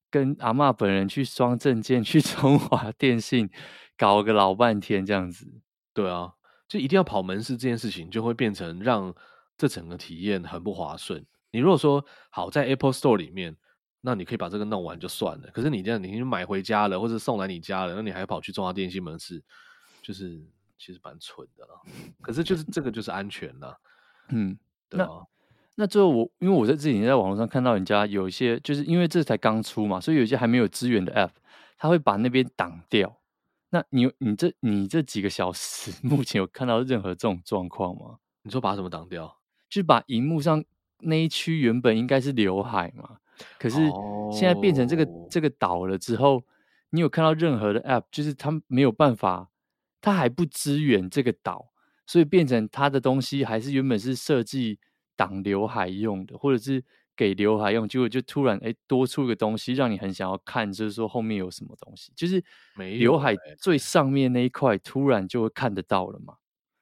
[0.10, 3.50] 跟阿嬷本人去双证件， 去中华电信
[3.98, 5.46] 搞个老半天这样子。
[5.94, 6.34] 对啊，
[6.70, 9.14] 就一定要跑门市这件事情，就会变成让
[9.58, 11.22] 这整个体验很不划算。
[11.52, 13.56] 你如果说好在 Apple Store 里面，
[14.00, 15.50] 那你可以把这个弄完就算了。
[15.54, 19.44] 可是你这样，你买回家了，或者送来你家了，那你还跑去中华电信门市，
[20.02, 20.42] 就是
[20.78, 21.82] 其实蛮蠢的了。
[22.22, 23.78] 可是就是这个就是安全了。
[24.30, 24.58] 嗯，
[24.90, 25.28] 对啊，那
[25.76, 31.32] 那最后我因为我在自己在网络上看到人家有一些，就是因为这才刚出嘛，所以有一些还没有支援的 App，
[31.78, 33.20] 他会把那边挡掉。
[33.70, 38.18] 那你你这你这几个小时 目前有看到任何这种状况吗？
[38.44, 39.36] 你说把什么挡掉？
[39.68, 40.64] 就是把荧幕上
[41.00, 43.18] 那一区原本应该是刘海嘛，
[43.58, 43.78] 可是
[44.32, 45.28] 现在变成这个、oh.
[45.32, 46.44] 这个岛了之后，
[46.92, 49.50] 你有看到任何的 App，就是它没有办法，
[50.00, 51.73] 它还不支援这个岛。
[52.06, 54.80] 所以变成它的东西还是原本是设计
[55.16, 56.84] 挡刘海用的，或者是
[57.16, 62.44] 给刘海用，结果就突然哎多出一个东西，让你很想要看，就是说后面有什么东西，就是
[62.98, 66.36] 刘海最上面那一块突然就会看得到了嘛。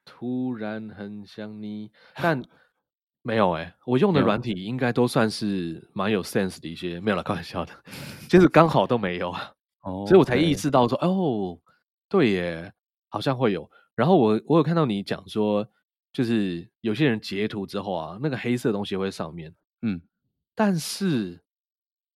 [0.06, 2.42] 突然很想你，但
[3.22, 7.74] 没有哎，我用的软体应该都算是蛮有 sense 的一些，没有了，开玩笑的，
[8.28, 9.32] 就是刚好都没有，
[9.82, 11.60] 哦，所以我才意识到说哦，
[12.10, 12.74] 对耶，
[13.10, 13.70] 好像会有。
[13.96, 15.68] 然后我我有看到你讲说，
[16.14, 20.02] 就是有些人截图之后啊，那个黑色东西会上面，嗯，
[20.56, 21.42] 但是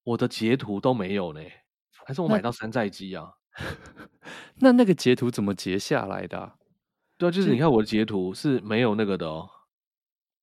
[0.04, 1.42] 我的截图都没有呢，
[2.06, 3.30] 还是我买到山寨机啊？
[4.60, 6.56] 那那个截图怎么截下来的啊？
[7.18, 9.50] 对啊，就是你看我的截图是没有那个的哦。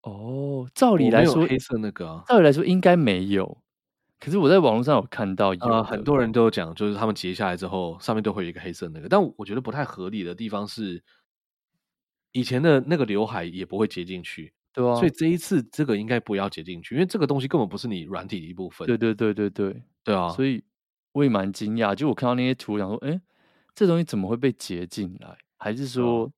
[0.02, 3.62] 哦，照理来说黑色那个啊，照理来说应该没有。
[4.18, 11.02] 可是我在网络上有看到有，呃，很多人都有讲，就是他们截下来之后，上面都会有一个黑色那个，但我觉得不太合理的地方是。
[12.32, 18.86] 以前的那个刘海也不会截进去，对啊，所以这一次这个应该不要截进去，因为这个东西根本不是你软体的一部分。
[18.86, 20.64] 对对对对对，对啊，所以
[21.12, 23.20] 我也蛮惊讶，就我看到那些图，想说，哎，
[23.74, 25.36] 这东西怎么会被截进来？
[25.58, 26.32] 还是说，嗯、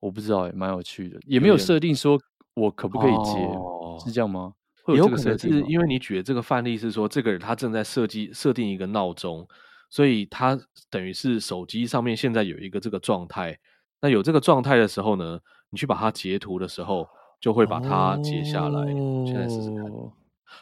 [0.00, 2.18] 我不知道，也蛮有趣的，也没有设定说
[2.54, 4.54] 我可不可以截，哦、是这样吗？
[4.86, 9.46] 有可能是因为你举的这个范例是说，这个人他正在设计设定一个闹钟，
[9.90, 13.58] 所以他等于是手机上面现在有一个这个状态。
[14.00, 17.08] 那有这个状态的时候呢，你去把它截图的时候，
[17.40, 18.92] 就会把它截下来。
[18.92, 19.84] 哦、现在试试看。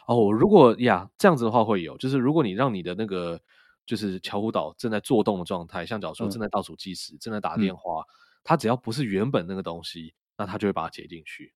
[0.07, 3.39] 哦，如果呀这样子的话会有，就是如果你让你的那个
[3.85, 8.03] 就是乔湖岛正在做动的状态，像假如说正在倒数计时、嗯、正在打电话，
[8.43, 11.53] 它只要不是原本那个东西，那它就会把它截进去。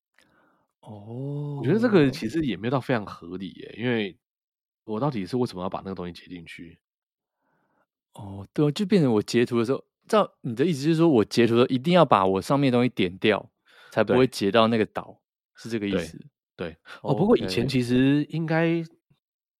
[0.80, 4.18] 哦，我觉得这个其实也没有到非常合理耶，因为
[4.84, 6.78] 我到底是为什么要把那个东西截进去？
[8.14, 13.50] 哦，对，就变成我截图的时候，照你的意思就是说我截图的时候一定要把我上面的东西点掉，
[13.90, 15.20] 才不会截到那个岛，
[15.54, 16.18] 是这个意思？
[16.56, 18.84] 对，对哦，不过以前其实应该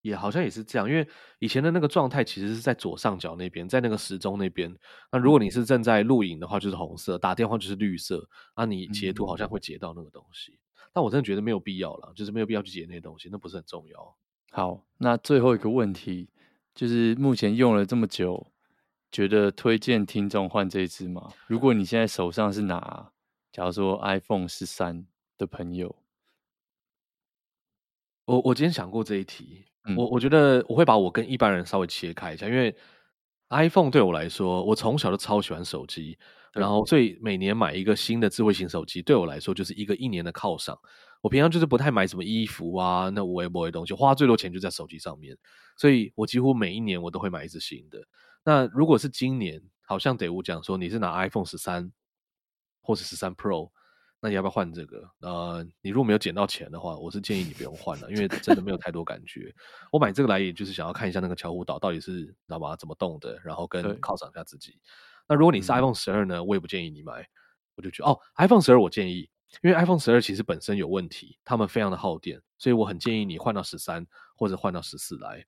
[0.03, 1.07] 也好像也是这样，因为
[1.39, 4.75] 以前的那个状态其实是在左上角那边，在那个时钟那边。
[5.11, 8.29] 那如果你是正在录影的话，就是红色；打电话就是绿色。
[8.57, 10.53] 那你截图好像会截到那个东西。
[10.53, 10.59] 嗯
[10.95, 14.17] 但我真的觉得没有必要了，就是没有必要去截那些东西，那不是很重要。
[14.53, 16.29] 好，那最后一个问题
[16.73, 18.47] 就是，目前用了这么久，
[19.15, 21.33] 觉得推荐听众换这一支吗？
[21.47, 23.13] 如果你现在手上是拿，
[23.53, 25.07] 假如说 iPhone 十三
[25.39, 25.95] 的朋友，
[28.25, 32.75] 我我今天想过这一题，嗯、我我觉得我会把我跟一般人稍微切开一下，因为
[33.51, 36.19] iPhone 对我来说，我从小就超喜欢手机。
[36.53, 40.77] 然后，所以每年买一个新的智慧型手机，对我来说就是一个一年的犒赏。
[41.21, 45.37] 我平常就是不太买什么衣服啊，那无微不微的东西，花最多钱就在手机上面。
[45.77, 47.99] 所以我几乎每一年我都会买一支新的。
[48.45, 51.91] 那如果是今年，好像得我讲说你是拿 iPhone 十三
[52.83, 53.71] 或者十三 Pro，
[54.21, 55.11] 那你要不要换这个？
[55.21, 59.55] 呃，你如果没有捡到钱的话，我是建议你不用换了，因为真的没有太多感觉。
[59.91, 64.79] 我买这个来也就是想要看一下那个桥湖岛到底是知道吗怎么动的，然后跟犒赏一下自己。
[65.27, 66.45] 那如果你是 iPhone 十二呢？
[66.45, 67.27] 我也不建议你买。
[67.77, 69.29] 我就觉得哦，iPhone 十二我建议，
[69.63, 75.45] 因为 iPhone 十二其实本身有问题，他们非常的耗电，所以我很建议你换到十三或者换到十四来。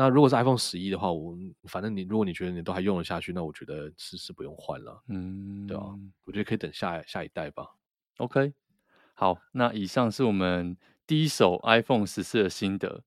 [0.00, 5.02] 那如果是 iPhone 十一的话，我反正你如果你觉得你都还用得下去，那我觉得是是不用换了。
[5.08, 5.82] 嗯，对啊，
[6.24, 7.66] 我觉得可以等下下一代吧。
[8.16, 8.54] OK，
[9.12, 10.74] 好，那以上是我们
[11.06, 13.04] 第一手 iPhone 十四的心得。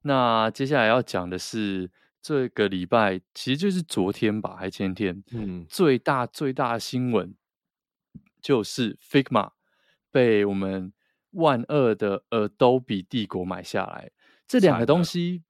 [0.00, 1.90] 那接下来要讲的是。
[2.22, 7.34] 这个礼拜其实就是昨天吧，还前天，嗯，最大最大的新闻
[8.42, 9.52] 就是 Figma
[10.10, 10.92] 被我们
[11.30, 14.10] 万恶的 Adobe 帝国买下来。
[14.46, 15.44] 这两个东西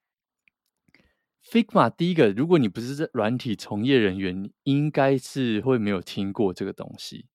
[1.44, 7.26] ，Figma 第一个，如果你不是这软体从业人员，应该是会没有听过这个东西。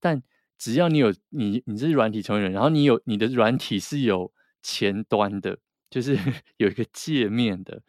[0.00, 0.22] 但
[0.56, 6.16] 只要你有你，你是软体从业人员，然后你有你的软体是有前端的，就是
[6.58, 7.82] 有一个界面的。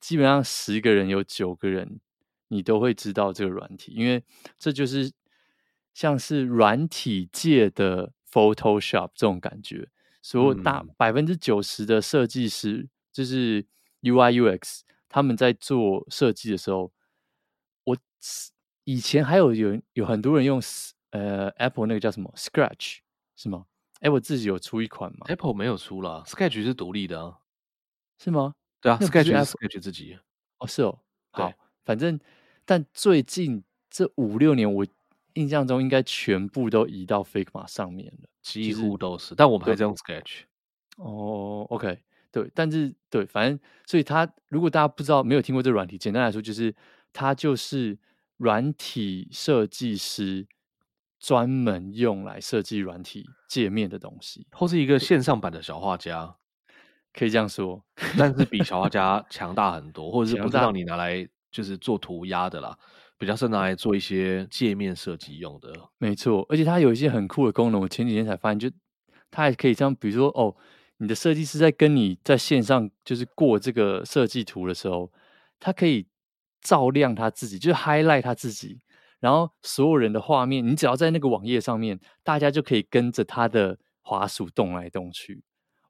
[0.00, 2.00] 基本上十个人有九个人，
[2.48, 4.24] 你都会知道这个软体，因为
[4.58, 5.12] 这就是
[5.92, 9.88] 像是软体界的 Photoshop 这种感觉。
[10.22, 13.62] 所有大百分之九十的设计师，就是
[14.02, 14.80] UI UX，
[15.10, 16.90] 他们在做设计的时候，
[17.84, 17.96] 我
[18.84, 20.62] 以前还有有有很多人用
[21.10, 22.98] 呃 Apple 那个叫什么 Sketch
[23.36, 23.66] 是吗
[24.00, 27.38] ？Apple 自己有出一款吗？Apple 没有出了，Sketch 是独立的啊，
[28.18, 28.54] 是吗？
[28.80, 30.18] 对啊，Sketch 是 Sketch 自己
[30.58, 30.98] 哦，是哦，
[31.32, 31.52] 好，
[31.84, 32.18] 反正
[32.64, 34.86] 但最近这五六年，我
[35.34, 39.34] 印象中应该全部都移到 Figma 上面了，几乎都是。
[39.34, 40.42] 但我们还在用 Sketch。
[40.96, 46.74] 哦，OK，对，但是对，反正所以它如果大家不知道，没有听过这个软体，简单来说就是
[47.12, 47.98] 它就是
[48.36, 50.46] 软体设计师
[51.18, 56.36] 专门用来设计软体界面的东西，或是一个线上版的小画家。
[57.12, 57.84] 可以这样说，
[58.16, 62.78] 但是比小画 家强大很多，或者是不知道你拿来就是做涂鸦的啦，
[63.18, 65.72] 比较是拿来做一些界面设计用的。
[65.98, 68.70] 没错，而且它有一些很酷的功能，我前几天才发现，就
[69.28, 70.54] 它还可以像比如说哦，
[71.00, 75.10] 你的设计师在跟你在线上就是过这个设计图的时候，
[75.58, 76.06] 他可以
[76.60, 78.78] 照亮他自己，就是 highlight 他自己，
[79.18, 85.42] 然后所有人的画面，你只要在那个网页上面，大家就可以跟着他的滑鼠动来动去。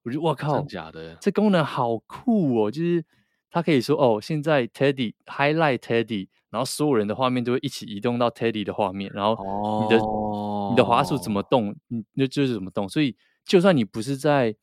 [0.05, 2.71] 我觉得我靠，真假的，这功能好酷哦！
[2.71, 3.05] 就是
[3.51, 12.89] 他可以说哦，现在 Teddy highlight Teddy，然后所有人的画面都会一起移动到 Teddy 的画面，然后你的、哦、你的滑鼠怎么动，你那就是怎么动。
[12.89, 14.55] 所以就算你不是在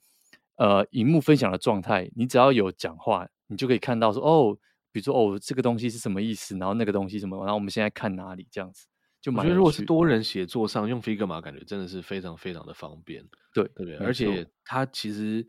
[0.57, 4.57] 呃荧幕分享的状态，你只要有讲话，你就可以看到说哦，
[4.91, 8.85] 比如说哦这个东西是什么意思，然后那个东西什么，然后我们现在看哪里这样子。
[9.19, 13.27] 就我觉得如果是多人写作上用 Figma，感觉真的是非常非常的方便。
[13.53, 13.97] 对，对不对？
[13.97, 15.45] 而且它其实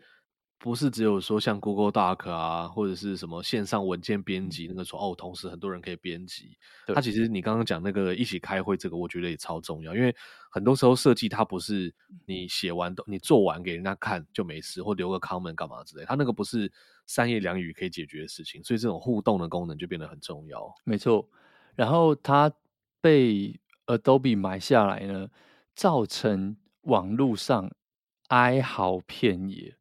[0.60, 6.58] 不是只有说像 Google Doc 啊，或者是什么线上文件编辑那个说哦，同时很多人可以编辑。
[6.92, 10.12] 它其实你刚刚讲那个一起开会这个，我觉得也超重要，因为
[10.50, 11.94] 很多时候设计它不是
[12.26, 16.70] 你写完你做完给人家看就没事，或留个 comment 干嘛之类，它那个不是
[17.06, 20.74] 三言两语可以解决的事情，所以这种互动的功能就变得很重要。
[20.82, 21.28] 没错，
[21.76, 22.52] 然后它
[23.00, 25.28] 被 Adobe 买下来呢，
[25.76, 27.70] 造成网络上
[28.26, 29.77] 哀嚎遍野。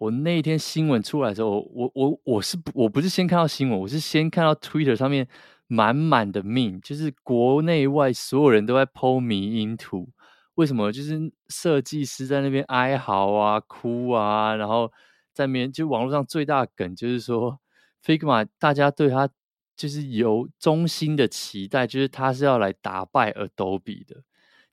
[0.00, 5.28] 我那一天新闻出来的时候，我我我是我不是先看到新闻，我是先看到 Twitter 上面
[5.66, 10.08] 满满的命就是国内外所有人都在剖迷因图。
[10.54, 10.90] 为什么？
[10.90, 14.90] 就是设计师在那边哀嚎啊、哭啊，然后
[15.34, 17.60] 在那边就网络上最大的梗就是说
[18.02, 19.28] ，Figma 大家对他
[19.76, 24.22] 就是有衷心的期待，就是他是要来打败 Adobe 的，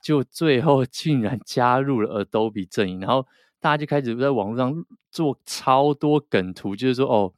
[0.02, 3.28] 就最后竟然加入了 Adobe 阵营，然后。
[3.60, 7.34] 大家就开始在网络上做超多梗图，就是说哦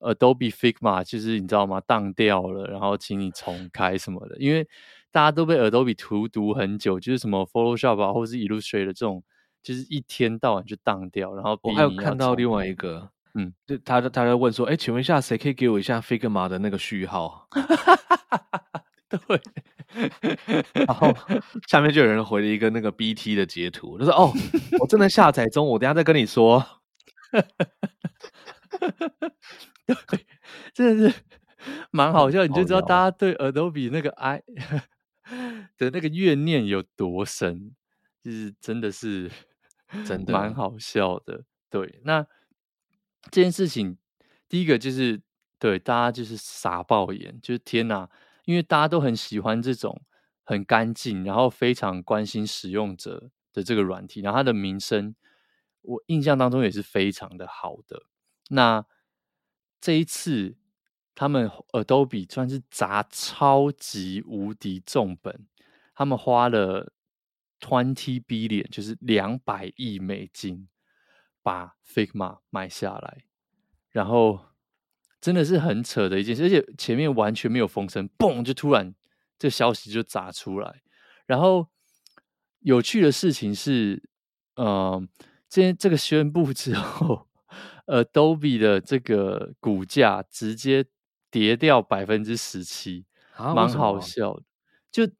[0.00, 1.80] ，Adobe Figma 就是你知道吗？
[1.86, 4.36] 当掉了，然后请你重开什么的。
[4.38, 4.66] 因为
[5.10, 9.22] 大家都被 Adobe 荼毒很久，就是什么 Photoshop 啊，或者是 Illustrator 这种，
[9.62, 11.34] 就是一天到晚就当掉。
[11.34, 17.48] 然后我还有看到另外一个，嗯，就他他在问说，哎，请问一下，谁可以给我一下 Figma 的那个序号？
[19.08, 19.18] 对。
[20.72, 21.14] 然后
[21.68, 24.32] 下面就有人回了一个那个 BT 的截图，他说：“哦，
[24.80, 26.64] 我正在下载中，我等下再跟你说。
[30.74, 31.16] ”真的是
[31.90, 34.42] 蛮好笑，你就知道大家对 Adobe 那个爱
[35.78, 37.74] 的那个怨念有多深，
[38.22, 39.30] 就是真的是
[40.04, 41.44] 真的蛮好笑的。
[41.70, 42.26] 对，那
[43.30, 43.96] 这件事情
[44.48, 45.20] 第一个就是
[45.58, 48.08] 对大家就是傻爆眼，就是天哪！
[48.44, 50.02] 因为大家都很喜欢这种
[50.42, 55.14] 很干净，然后非常关心使用者的这个软体，然后它的名声，
[55.82, 58.04] 我印象当中也是非常的好的。
[58.50, 58.84] 那
[59.80, 60.56] 这一次，
[61.14, 65.46] 他们 Adobe 算是砸超级无敌重本，
[65.94, 66.92] 他们花了
[67.60, 70.68] twenty billion，就是两百亿美金，
[71.42, 73.24] 把 Figma 买下来，
[73.90, 74.53] 然后。
[75.24, 78.94] 真的是很扯的一件事，而且前面完全没有风声，嘣，就突然
[79.38, 80.82] 这消息就砸出来。
[81.24, 81.66] 然后
[82.58, 84.02] 有趣的事情是，
[84.56, 85.08] 嗯、呃，
[85.48, 87.26] 这这个宣布之后
[87.86, 90.84] ，Adobe 的这个股价直接
[91.30, 93.06] 跌掉百分之十七，
[93.38, 94.42] 蛮好笑的。
[94.92, 95.10] 就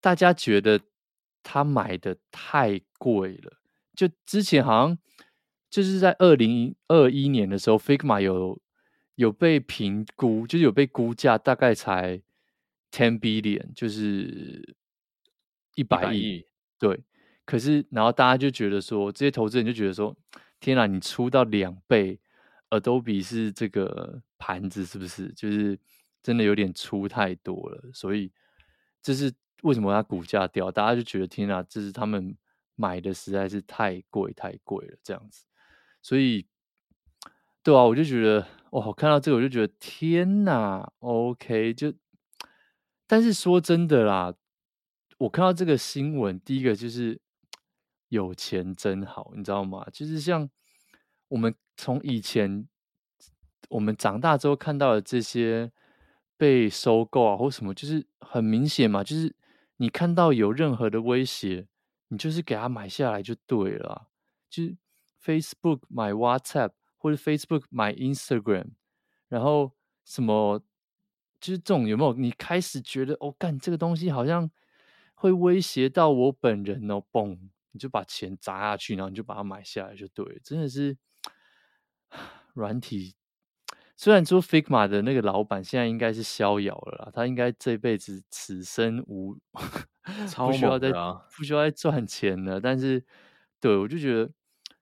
[0.00, 0.80] 大家觉得
[1.44, 3.58] 他买的太贵了，
[3.94, 4.98] 就之前好像
[5.70, 8.60] 就是在二零二一年的时候，Figma 有。
[9.16, 12.22] 有被评估，就是有被估价，大概才
[12.90, 14.76] ten billion，就是
[15.74, 16.46] 一百亿。
[16.78, 17.02] 对，
[17.46, 20.14] 可是然后大家就觉得说，这些投资人就觉得说，
[20.60, 22.20] 天哪，你出到两倍
[22.68, 25.32] ，Adobe 是这个盘子是不是？
[25.32, 25.78] 就是
[26.22, 28.30] 真的有点出太多了，所以
[29.02, 30.70] 这是为什么它股价掉？
[30.70, 32.36] 大家就觉得天哪，这是他们
[32.74, 35.46] 买的实在是太贵太贵了，这样子，
[36.02, 36.46] 所以。
[37.62, 38.46] 对啊，我就觉得
[38.84, 41.94] 我，看到这个我就觉得天哪，OK，就，
[43.06, 44.34] 但是说真的啦，
[45.16, 47.18] 我看到这个新闻，第一个就是
[48.08, 49.86] 有钱真好，你知道吗？
[49.90, 50.50] 就是像
[51.28, 52.68] 我们从以前
[53.70, 55.72] 我们长大之后看到的这些
[56.36, 59.34] 被收购啊，或什么，就是很明显嘛，就是
[59.78, 61.66] 你看到有任何的威胁，
[62.08, 64.08] 你就是给他买下来就对了，
[64.50, 64.76] 就是
[65.24, 66.72] Facebook 买 WhatsApp。
[67.06, 68.70] 或者 Facebook 买 Instagram，
[69.28, 69.70] 然后
[70.04, 70.58] 什么
[71.40, 72.12] 就是这种有没有？
[72.14, 74.50] 你开始觉得哦，干这个东西好像
[75.14, 77.38] 会威胁到我本人哦，嘣，
[77.70, 80.40] 你就把钱砸下去，然后你就把它买下来就对了。
[80.42, 80.98] 真的是
[82.54, 83.14] 软体，
[83.96, 89.38] 虽然说 Figma 的那个老板现在应该是逍遥了啦，他应该这辈子此生无
[90.34, 90.90] 不需要再
[91.36, 92.60] 不需要再赚钱了。
[92.60, 93.04] 但是，
[93.60, 94.32] 对我就觉得，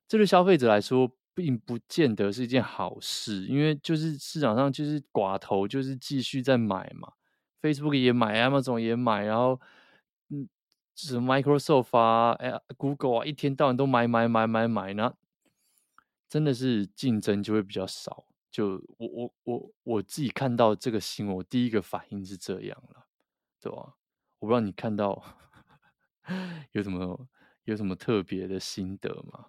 [0.08, 1.14] 这对消费者来说。
[1.34, 7.12] 并不见得是一件好事，因为就是市场上就是寡头就是继续在买嘛
[7.60, 9.60] ，Facebook 也买，Amazon 也买，然后
[10.28, 10.48] 嗯，
[10.94, 15.12] 什么 Microsoft 啊，哎，Google 啊，一天到晚都买买买买买，那
[16.28, 18.24] 真的是竞争就会比较少。
[18.50, 23.06] 就我我我我自己看到这个新闻，我第一个反应是这样了，
[23.60, 23.94] 对吧？
[24.38, 25.20] 我不知道你看到
[26.70, 27.26] 有什么
[27.64, 29.46] 有什么特别的心得吗？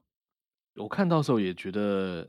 [0.76, 2.28] 我看到时候也觉得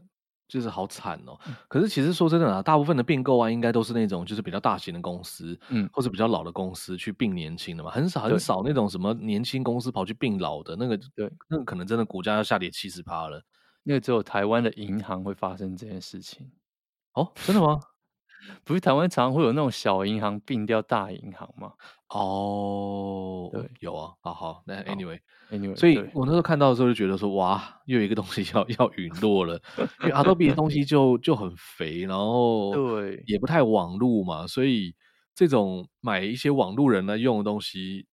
[0.49, 1.39] 就是好惨哦。
[1.69, 13.43] 可是其实说真的啊，大部分的并购啊，应该都是那种就是比较大型的公司，嗯，或者比较老的公司去并年轻的嘛，很少很少那种什么年轻公司跑去并老的那个，对，那个可能真的股价要下跌七十趴了。
[13.83, 16.51] 那个只有台湾的银行会发生这件事情。
[17.15, 17.81] 哦，真的吗？
[18.65, 21.73] 不是台湾常常会有那种小银行并掉大银行吗？
[22.09, 24.13] 哦，对，有啊。
[24.21, 25.21] 好好，那 anyway，anyway，、
[25.51, 29.61] oh, anyway, 所以我那时候看到的时候就觉得说，哇，又有一个东西 要要陨落了。
[30.03, 34.95] 因为 Adobe 的东西就就很肥，然 后对，也不太网路嘛，所以
[35.35, 38.07] 这种买一些网路人来用的东西，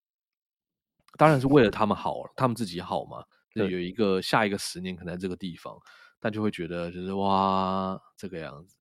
[1.17, 3.23] 当然是为了他们好，他们自己好嘛。
[3.55, 5.77] 就有一个下一个十年可能在这个地方，
[6.19, 8.75] 但就会觉得就是哇这个样子。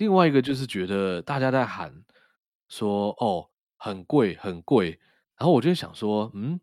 [0.00, 1.92] 另外一个就是觉得大家在喊
[2.68, 4.98] 说哦很贵很贵，
[5.36, 6.58] 然后我就想说嗯，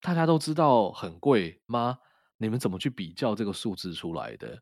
[0.00, 1.98] 大家都知道很贵吗？
[2.36, 4.60] 你们怎么去比较这个数字出来的？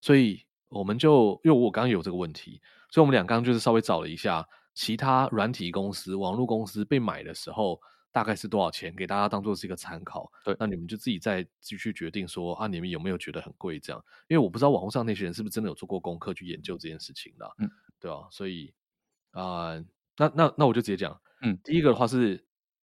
[0.00, 0.40] 所以
[0.70, 7.78] 我们就因为我刚刚有这个问题，所以我们俩刚刚就是稍微找了一下其他软体公司、网络公司被买的时候。
[8.12, 8.94] 大概是多少钱？
[8.94, 10.30] 给大家当做是一个参考。
[10.44, 13.80] 对，那你们就自己再继续决定说啊，你们有没有觉得很贵？
[13.80, 17.50] 这样，因为我不知道网络上那些人是不是真的有做过功课去研究这件事情的。
[17.58, 18.72] 嗯，对啊，所以
[19.30, 19.84] 啊、呃，
[20.18, 21.18] 那那那我就直接讲。
[21.40, 22.36] 嗯，第一个的话是，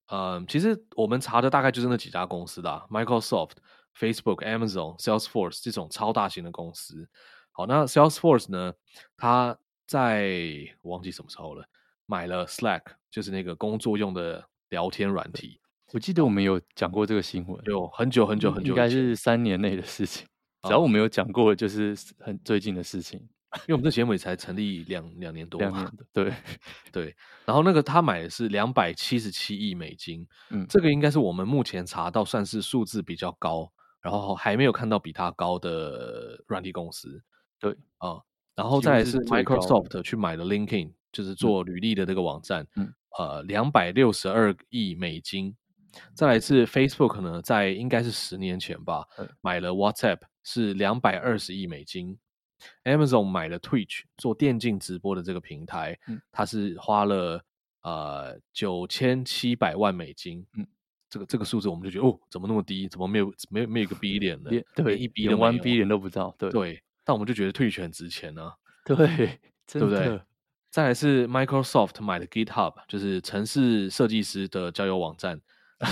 [0.08, 3.52] 嗯、呃，其实我们查的大概就是那几家公司的，Microsoft、
[3.96, 7.08] Facebook、Amazon、Salesforce 这种超大型的公司。
[7.52, 8.74] 好，那 Salesforce 呢，
[9.16, 9.56] 它
[9.86, 11.64] 在我忘记什么时候了，
[12.08, 14.44] 买了 Slack，就是那个工作用的。
[14.70, 15.60] 聊天软体，
[15.94, 20.28] 我记得我们有讲过这个新闻，有很久很久很久，应该是三年内的事情。
[20.64, 23.20] 只要我们有讲过，就是很最近的事情，
[23.68, 26.34] 因为我们这节目也才成立两两年多，两年的，对
[26.92, 27.16] 对。
[27.46, 37.24] 然后那个他买的是两百七十七亿美金，嗯，这个应该是我们目前查到算是数字比较高，然后还没有看到比它高的软体公司，
[37.60, 38.22] 对啊、嗯。
[38.56, 42.94] 然后再来是 Microsoft 去买的 LinkedIn，就是做履历的这个网站，嗯。
[43.18, 45.56] 嗯呃，两百六十二亿美金。
[46.14, 49.06] 再来是 Facebook 呢，在应该是十年前吧，
[49.42, 52.18] 买了 WhatsApp 是两百二十亿美金。
[52.84, 55.98] Amazon 买了 Twitch 做电竞直播的这个平台，
[56.32, 57.44] 它是花了
[57.82, 60.46] 呃九千七百万美金。
[60.58, 60.68] 嗯，
[61.10, 62.88] 这个这个数字我们就觉得哦，怎么那么低？
[62.88, 64.52] 怎么没有没有没有一个 B 点的？
[64.76, 66.36] 对，一 B 连 one B 脸都不知道。
[66.38, 68.54] 对对，但我们就觉得 Twitch 很值钱呢、啊。
[68.86, 70.22] 对，对不对？
[70.70, 75.42] 再来是 Microsoft 买的 GitHub，就是城市设计师的交友网站，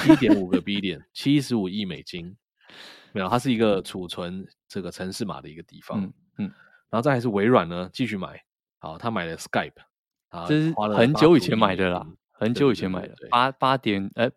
[0.07, 2.37] 一点五个 B 点，七十五亿美金。
[3.11, 6.03] 没有，它是一个储存这个城市码的一个地方。
[6.03, 6.45] 嗯，嗯，
[6.89, 8.43] 然后再来是微软呢，继续买。
[8.79, 9.71] 好，他买了 Skype，
[10.29, 14.29] 啊，这是很久以前买的啦，很久以前买的，八八点哎，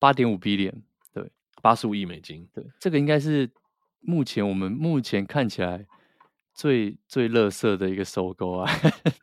[0.00, 0.82] 八点五 B 点，
[1.14, 1.30] 对，
[1.62, 2.48] 八十五亿美金。
[2.52, 3.48] 对，这个应该是
[4.00, 5.86] 目前我们目前看起来
[6.56, 8.68] 最最乐色的一个收购啊。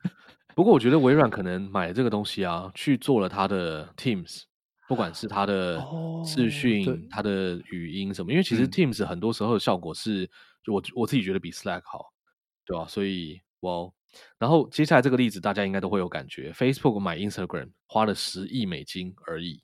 [0.56, 4.44] 不过我觉得微软可能买这个东西啊，去做了它的 Teams，
[4.88, 5.84] 不管是它的
[6.24, 10.30] 视讯、它、哦、的语音什么，因为其实 Teams 很多时候的效果是，
[10.64, 12.14] 就我我自己觉得比 Slack 好，
[12.68, 12.88] 对吧、啊？
[12.88, 13.90] 所以哇，
[14.38, 19.64] 然后接下来这个例子大家应该都会有感觉，Facebook 买 Instagram 花了十亿美金而已，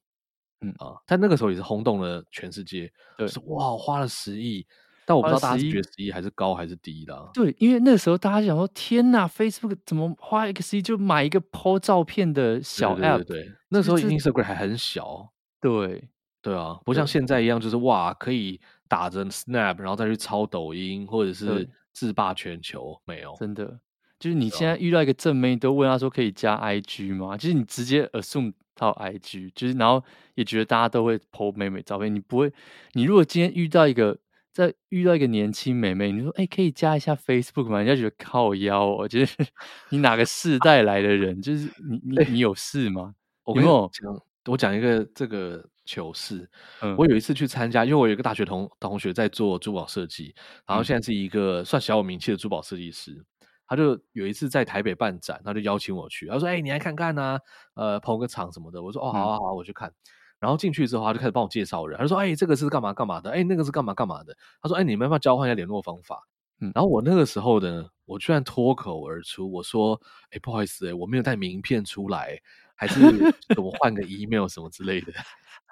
[0.62, 4.66] 嗯啊，但那个时候也是轰动了全世界，对，是哇，花了十亿。
[5.10, 7.32] 但我不知道大家是觉得十亿还是高还是低的、啊。
[7.34, 15.32] 对，因为那时候大家想说：“天哪，Facebook 怎么花一个十亿就买一个 po 照片的小 app？” 对，对，对，对，那时候 Instagram 还很小。
[15.60, 16.08] 对，
[16.44, 23.02] 对啊，不像现在一样，就是哇，可以打着 Snap，然后再去抄抖音，或者是制霸全球。
[23.06, 23.80] 没有，真的，
[24.20, 27.36] 就是你现在遇到一个正妹，都问她说可以加 IG 吗？
[27.36, 30.04] 就是你直接 assume 到 IG，就是然后
[30.36, 32.54] 也觉得大家都会 po 美美照片，你不会，
[32.94, 34.16] 你如果今天遇到一个。
[34.60, 39.38] 在遇到一个年轻美眉，你说：“哎、欸，可以加一下 Facebook 吗？”人家觉得靠腰哦，就是
[39.90, 41.42] 你哪个世代来的人？
[41.42, 43.16] 就是你你你有事吗？
[43.46, 46.50] 我跟你讲，我讲一个这个糗事。
[46.82, 50.36] 嗯、我有一次去参加，因为我有一个大学同同学在做珠宝设计，
[50.68, 53.24] 然后现在是一个算小有名气的珠宝设计师。
[53.66, 56.26] 他就有一次在台北办展，他就邀请我去。
[56.28, 57.40] 他说：“哎、欸，你来看看啊，
[57.76, 59.94] 呃，捧个场什么的。”我说：“哦，好啊好啊，我去看。”
[60.40, 61.98] 然后进去之后，他就开始帮我介绍人。
[61.98, 63.32] 他就说：“哎，这个是干嘛干嘛的？
[63.32, 66.28] 哎，那个是干嘛干嘛的？”他说：“哎，你们要不要交换一下联络方法？”
[66.62, 70.00] 嗯，然后我那个时候呢，我居然脱口而出，我说
[70.32, 72.38] ：“哎，不好意思，哎，我没有带名片出来，
[72.76, 73.00] 还是
[73.62, 75.14] 我换个 email 什么之类的。”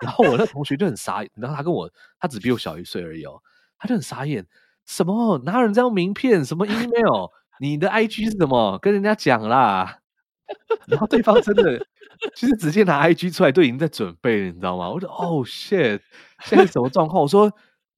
[0.02, 1.90] 然后我那同学就很傻眼，然后他跟我，
[2.20, 3.42] 他只比我小一岁而已哦，
[3.78, 4.46] 他就很傻眼，
[4.86, 6.46] 什么哪有人这样名片？
[6.46, 7.30] 什么 email？
[7.60, 8.78] 你的 IG 是什么？
[8.80, 10.00] 跟人家讲啦。
[10.88, 11.86] 然后对方真的。
[12.34, 14.90] 其实直接拿 IG 出来都已经在准备了，你知道吗？
[14.90, 16.00] 我说 哦、oh, shit，
[16.44, 17.22] 现在什么状况？
[17.22, 17.52] 我说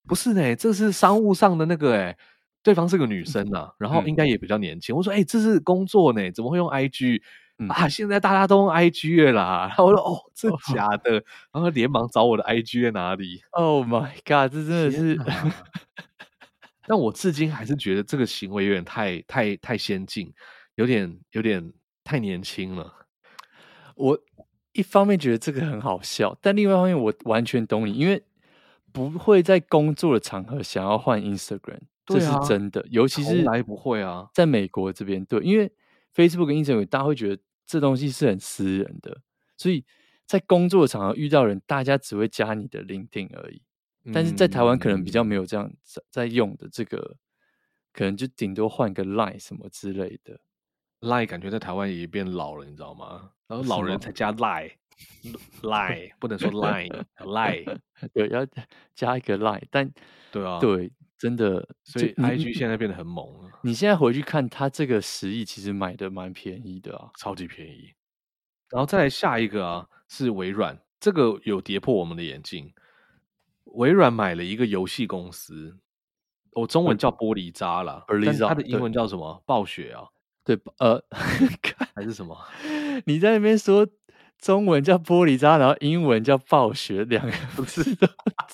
[0.06, 2.18] 不是呢，这是商务上的那个哎，
[2.62, 4.94] 对方是个女生啊，然后应该也比较年轻。
[4.94, 7.22] 我说哎，这是工作呢，怎么会用 IG
[7.70, 7.88] 啊？
[7.88, 9.68] 现在大家都用 IG 了啦。
[9.68, 11.14] 然后我说哦，这假的，
[11.54, 15.18] 然后连忙找我的 IG 在哪里？Oh my god，这真的是，
[16.86, 20.34] 但我至今还是觉得这个行为有点太太太先进，
[20.76, 21.72] 有点有点
[22.10, 23.06] 太年轻了。
[23.94, 24.20] 我
[24.72, 28.24] 一方面觉得这个很好笑，但另外一方面我完全懂你，因为
[28.92, 35.72] 不会在工作的场合想要换 Instagram，这是真的，尤其是来不会啊，在美国这边对，因为
[36.16, 39.22] Facebook 跟 Instagram 大家会觉得这东西是很私人的，
[39.56, 39.86] 所以
[40.26, 43.62] 在工作场合遇到人，大家只会加你的 LinkedIn 而已。
[44.12, 45.72] 但是在台湾可能比较没有这样
[46.10, 47.18] 在用的这个，嗯、
[47.94, 50.40] 可能就顶多换个 Line 什么之类的。
[51.02, 53.32] Line 感觉在台湾也变老了，你知道吗？
[53.48, 57.80] 然后老人才加 Line，Line 不能说 Line，Line
[58.14, 58.46] 对，要
[58.94, 59.64] 加一个 Line。
[59.72, 59.90] 但
[60.32, 63.50] 对啊，对，真的，所以 IG 现在变得很猛了。
[63.64, 67.94] 你现在回去看，它这个十亿其实买的蛮便宜的啊，超级便宜。
[68.70, 72.74] 然后再来下一个啊，是微软，这个有跌破我们的眼镜。
[73.64, 75.80] 微软买了一个游戏公司，
[76.52, 79.42] 我、哦、中文叫玻璃渣啦，但是它的英文叫什么？
[79.46, 80.08] 暴雪啊？
[80.44, 81.02] 对，呃，
[81.96, 82.38] 还是什么？
[83.06, 83.88] 你在那边说
[84.40, 88.08] 中文叫玻璃渣，然后英文叫暴雪，两个不是都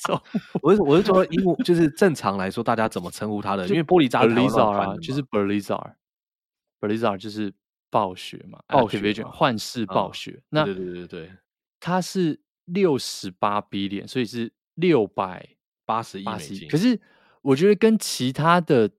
[0.04, 0.22] 中？
[0.62, 3.68] 我是我是说英文，就是正常来说，大家怎么称呼它的？
[3.68, 7.54] 因为玻璃渣就是 Blizzard，Blizzard 就是
[7.90, 10.32] 暴雪嘛，暴雪幻视暴雪。
[10.32, 11.32] 嗯、那对对对对，
[11.80, 14.52] 它是六十八 billion，所以是。
[14.78, 15.56] 六百
[15.86, 17.00] 八十亿美金，可是
[17.42, 18.92] 我觉得跟其他的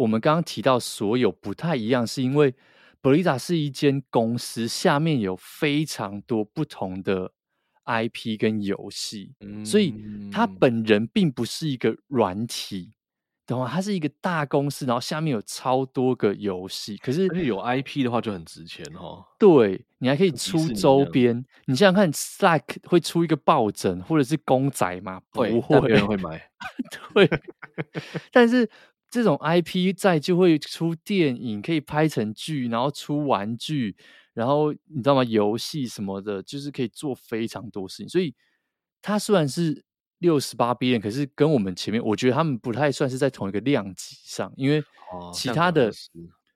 [0.00, 2.54] 我们刚刚提到所有不太一样，是因为
[3.02, 7.32] Blizzard 是一间公司，下面有非常多不同的
[7.84, 9.94] IP 跟游戏，嗯、所以
[10.32, 12.92] 他本人并不是一个软体。
[13.46, 13.68] 懂吗？
[13.68, 19.24] 它是一个大公司，然后下面有超多个游戏，可是有 IP 的话就很值钱哦。
[19.40, 21.44] 对，你还可以出周边。
[21.66, 25.20] 你想想看，Slack 会出一个抱枕或者是公仔吗？
[25.32, 26.40] 不会，没人会买。
[27.12, 27.28] 对，
[28.30, 28.70] 但是
[29.10, 33.96] 这种 IP 在就会出电影，可以拍成剧，然后出玩具，
[34.32, 35.24] 然后你知道吗？
[35.24, 38.08] 游戏什么的，就是可以做非常多事情。
[38.08, 38.34] 所以
[39.02, 39.84] 它虽然是。
[40.20, 44.84] 六十八 billion，可是跟我们前面，我觉得他们不太算是在同一个量级上，因为
[45.32, 45.92] 其他的，哦、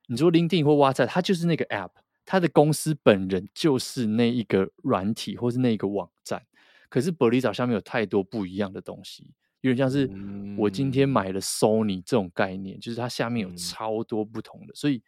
[0.06, 1.92] 你说 LinkedIn 或 WhatsApp，它就是那个 App，
[2.26, 6.44] 它的公司本人就是那一个软体或是那一个网站。
[6.90, 9.30] 可是 Blizzard 上面有太多不一样的东西，
[9.68, 10.08] 有点像是
[10.56, 14.74] 我今天买了 Sony 这种概念，就是它下面有超多不同的。
[14.74, 15.02] 所以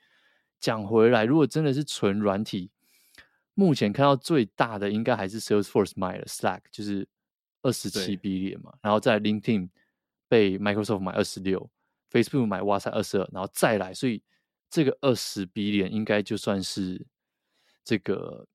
[0.58, 2.70] 讲回来，如果真的是纯软体，
[3.54, 7.08] 目前看到最大的应该还是 Salesforce 买了 Slack，就是。
[7.62, 9.68] 二十七 billion 嘛，然后在 LinkedIn
[10.28, 11.68] 被 Microsoft 买二十六
[12.12, 14.22] ，Facebook 买哇塞二十二，然后再来，所以
[14.70, 17.04] 这个二十 billion 应该就算是
[17.82, 18.46] 这个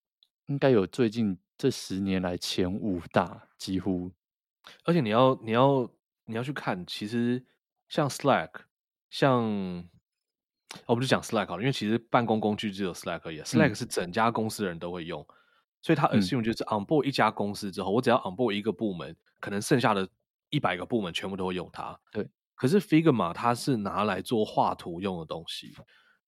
[0.45, 4.09] 应该有最近这十年来前五大几乎，
[4.83, 5.89] 而且你要你要
[6.25, 7.43] 你要去看，其实
[7.89, 8.49] 像 Slack，
[9.09, 9.43] 像
[10.85, 15.25] 我们就讲 Slack 好了，因为其实办公工具只有 Slack 而已，Slack 是整家公司的人都会用。
[15.81, 20.07] 所以它 assume 就是 onboard 一家公司之后，嗯、我只要 onboard 一个部门，可能剩下的
[20.49, 21.99] 一百个部门全部都会用它。
[22.11, 22.29] 对。
[22.53, 25.73] 可是 Figma 它是拿来做画图用的东西，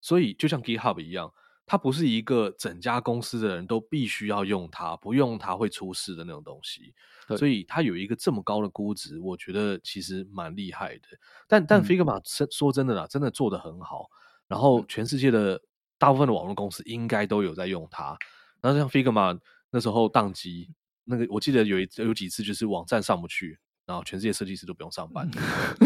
[0.02, 1.32] 所以就像 GitHub 一样，
[1.66, 6.94] 它不是一个整家公司的人都必须要用它，不用它会出事的那种东西。
[7.38, 11.08] 所以它有一个这么高的估值，我觉得其实蛮厉害的。
[11.48, 14.08] 但但 Figma 说说真的啦，真的做得很好。
[14.48, 15.60] 然后全世界的
[15.98, 18.18] 大部分的网络公司应该都有在用它。
[18.62, 19.40] 然后像 Figma
[19.70, 20.70] 那时候宕机，
[21.06, 25.30] 那个我记得有一有几次就是网站上不去，然后全世界设计师都不用上班，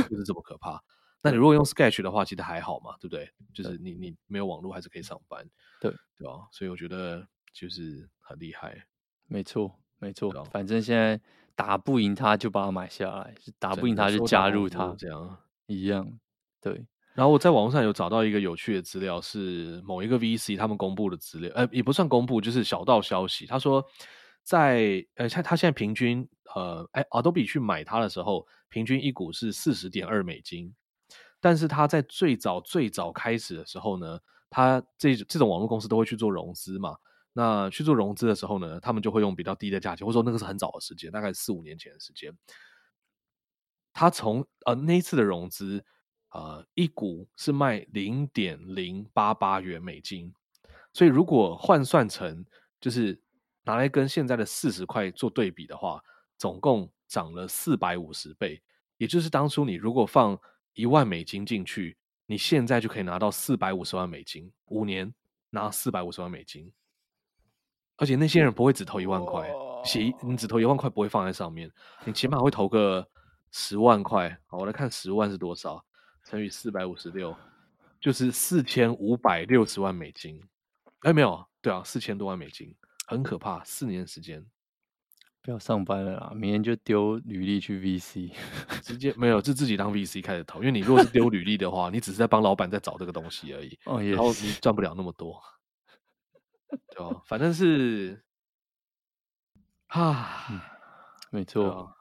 [0.10, 0.82] 就是这么可怕。
[1.22, 3.30] 那你如果用 Sketch 的话，其实还好嘛，对不对？
[3.54, 5.44] 就是你你没有网络还是可以上班，
[5.82, 6.48] 对对吧？
[6.52, 8.86] 所以我觉得就是很厉害，
[9.28, 10.32] 没错没错。
[10.52, 11.20] 反正现在
[11.56, 16.20] 打不赢他就把它买下来，打不赢他就加入他，这样一样
[16.62, 16.86] 对。
[17.14, 23.48] 然后我在网络上有找到一个有趣的资料，是某一个 VC 他们公布的资料，呃，也不算公布，就是小道消息。
[23.48, 23.84] 他说
[24.44, 30.72] 在，在呃，他他现在平均呃，哎，Adobe 去买它的时候，平均一股是四十点二美金。
[31.40, 34.20] 但是他在最早最早开始的时候呢，
[34.50, 36.96] 他这这种网络公司都会去做融资嘛。
[37.34, 42.36] 那去做融资的时候呢，他们就会用比较低的价钱，或者说那个是很早的时间，大概四五年前的时间。
[43.94, 45.84] 他从呃那一次的融资。
[46.32, 50.32] 呃，一股是卖零点零八八元美金，
[50.92, 52.46] 所以如果换算成
[52.82, 53.20] 就是
[53.64, 56.04] 拿来跟现在的四十块做对比的话，
[56.38, 58.62] 总共涨了四百五十倍。
[58.98, 60.38] 也就是当初你如果放
[60.78, 61.98] 一万美金进去，
[62.28, 65.12] 你现在就可以拿到四百五十万美金，五年
[65.50, 66.72] 拿四百五十万美金。
[67.96, 69.52] 而且那些人不会只投一万块，
[69.84, 71.72] 写你只投一万块不会放在上面，
[72.06, 73.10] 你起码会投个
[73.52, 74.40] 十万块。
[74.46, 75.84] 好，我来看十万是多少。
[76.24, 77.36] 乘以四百五十六，
[78.00, 80.40] 就是四千五百六十万美金。
[81.00, 82.76] 哎，没有，对啊，四千多万美金，
[83.08, 83.64] 很可怕。
[83.64, 84.46] 四年时间，
[85.48, 88.34] 不要上班了啦，明天就丢履历去 VC，
[88.84, 90.60] 直接没有，就自己当 VC 开始投。
[90.60, 93.80] 因为你如果是丢履历的话，你只是在帮老板在找这个东西而已。
[93.86, 95.42] 哦，也然后你赚不了那么多，
[96.90, 97.22] 对吧？
[97.26, 98.22] 反正是，
[99.88, 100.60] 啊，嗯、
[101.32, 101.96] 没错，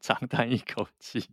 [0.00, 1.24] 长叹一口气。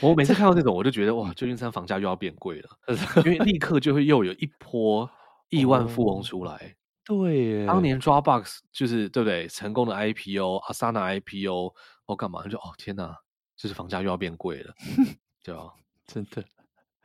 [0.00, 2.70] 我每次看到这种，我就觉得 哇，旧金山房价又要变贵了，
[3.26, 5.10] 因为立刻就会又有一波
[5.50, 6.76] 亿万富翁出来。
[7.08, 9.48] 哦、对，当年 Dropbox 就是对不对？
[9.48, 11.74] 成功的 IPO，Asana IPO，
[12.06, 12.46] 我干嘛？
[12.46, 13.16] 就哦天哪，
[13.56, 14.74] 就是房价又要变贵了，
[15.42, 15.72] 对吧？
[16.06, 16.44] 真的。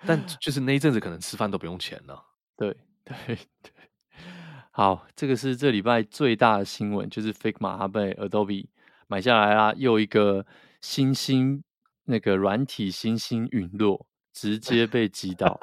[0.06, 2.24] 但就是那一阵子可能吃饭都不用钱了。
[2.58, 3.16] 对 对
[3.62, 3.72] 对。
[4.72, 8.68] 好，这个是这礼拜最大的新闻，就是 Figma 它被 Adobe
[9.08, 10.46] 买下来啦，又一个
[10.82, 11.64] 新兴。
[12.08, 15.60] 那个软体新星陨落，直接被击倒，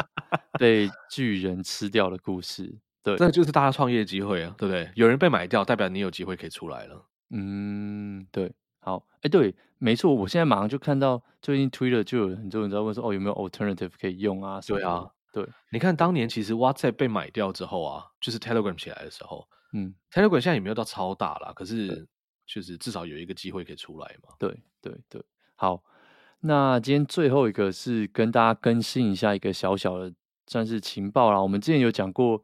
[0.59, 2.81] 被巨人吃掉的故事。
[3.03, 4.91] 对，这就是大家创业机会啊，对不对？
[4.95, 7.05] 有人被买掉，代表你有机会可以出来了。
[7.31, 8.53] 嗯，对。
[8.81, 10.13] 好，哎，对，没错。
[10.13, 14.61] 我现在马上就看到，最近 Twitter 就有很多人在问说，哦，有没有 alternative 可以用啊？
[14.67, 15.47] 对啊，对。
[15.71, 22.09] 你看当年其实 WhatsApp 被买掉之后啊，就是 Telegram 起来的时候，嗯，Telegram 现在也没有到超大啦，可是
[22.47, 24.35] 就是至少有一个机会可以出来嘛。
[24.39, 25.23] 对，对，对。
[25.55, 25.83] 好。
[26.45, 30.13] 那今天最后一个是跟大家更新一下一个小小的
[30.49, 31.41] 算是情报啦。
[31.41, 32.43] 我们之前有讲过，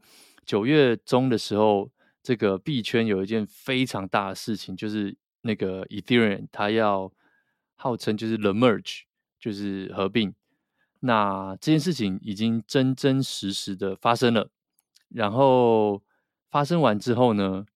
[0.49, 1.91] 九月中的时候，
[2.23, 7.13] 这个币圈有一件非常大的事情，就是那个 Ethereum 它要
[7.75, 9.03] 号称就是 The Merge，
[9.39, 10.35] 就是合并。
[11.01, 14.49] 那这件事情已经真真实实的发生了。
[15.11, 16.03] 然后
[16.51, 17.67] 发生完之后呢，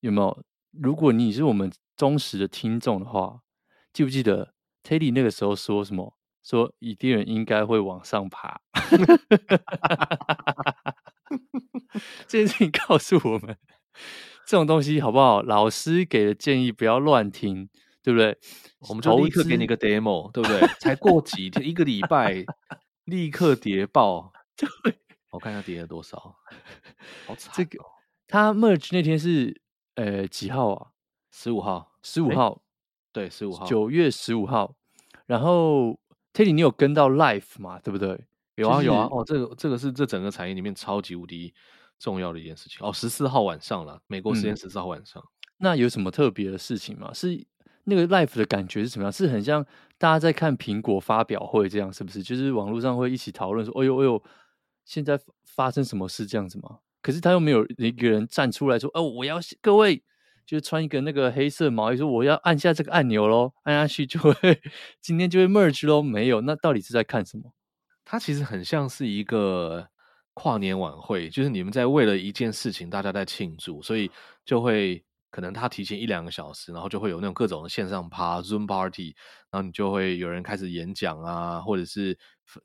[0.00, 0.44] 有没有？
[0.72, 3.42] 如果你是我们忠实的听众的话，
[3.92, 6.16] 记不记得？Teddy 那个时候说什么？
[6.42, 8.60] 说以太坊应该会往上爬。
[12.26, 13.56] 这件事情告诉我们，
[14.46, 15.42] 这种东西好不好？
[15.42, 17.68] 老师给的建议不要乱听，
[18.02, 18.38] 对不对？
[18.88, 20.60] 我们就立刻给你个 demo，对不对？
[20.80, 22.44] 才过几天，一个礼拜，
[23.04, 24.32] 立刻跌爆。
[24.56, 24.68] 对，
[25.30, 26.36] 我看一下跌了多少，
[27.26, 27.54] 好惨哦。
[27.56, 27.78] 这个
[28.26, 29.60] 他 merge 那天是
[29.96, 30.88] 呃几号啊？
[31.30, 32.62] 十五号，十五号。
[33.12, 34.74] 对，十五号，九月十五号。
[35.26, 35.98] 然后
[36.32, 37.78] ，Teddy，你有跟到 Live 嘛？
[37.78, 38.24] 对不对？
[38.62, 39.08] 有啊，有啊。
[39.10, 41.52] 哦，这个这个是这整个产业里面超级无敌
[41.98, 42.78] 重要的一件事情。
[42.80, 45.22] 哦，十四号晚上了，美国时间十四号晚上。
[45.22, 47.12] 嗯，那有什么特别的事情吗？
[47.12, 47.46] 是
[47.84, 49.12] 那个 Life 的感觉是什么样？
[49.12, 49.64] 是很像
[49.98, 52.22] 大家在看苹果发表会这样，是不是？
[52.22, 54.22] 就是网络上会一起讨论说：“哎呦哎呦，
[54.84, 56.78] 现在发生什么事？”这样子吗？
[57.02, 60.02] 可是他又没有一个人站出来说：“哦，我要各位。”
[60.44, 64.32] 就是穿一个那个黑色毛衣，说我要按下这个按钮喽，按下去就会
[65.00, 66.02] 今天就会 merge 喽。
[66.02, 67.52] 没有，那到底是在看什么？
[68.12, 69.88] 它其实很像是一个
[70.34, 74.10] 跨年晚会，就是你们在为了一件事情，大家在庆祝，所以
[74.44, 79.16] 就会可能他提前一两个小时，然后就会有那种各种的线上趴 Zoom Party，
[79.50, 82.14] 然后你就会有人开始演讲啊，或者是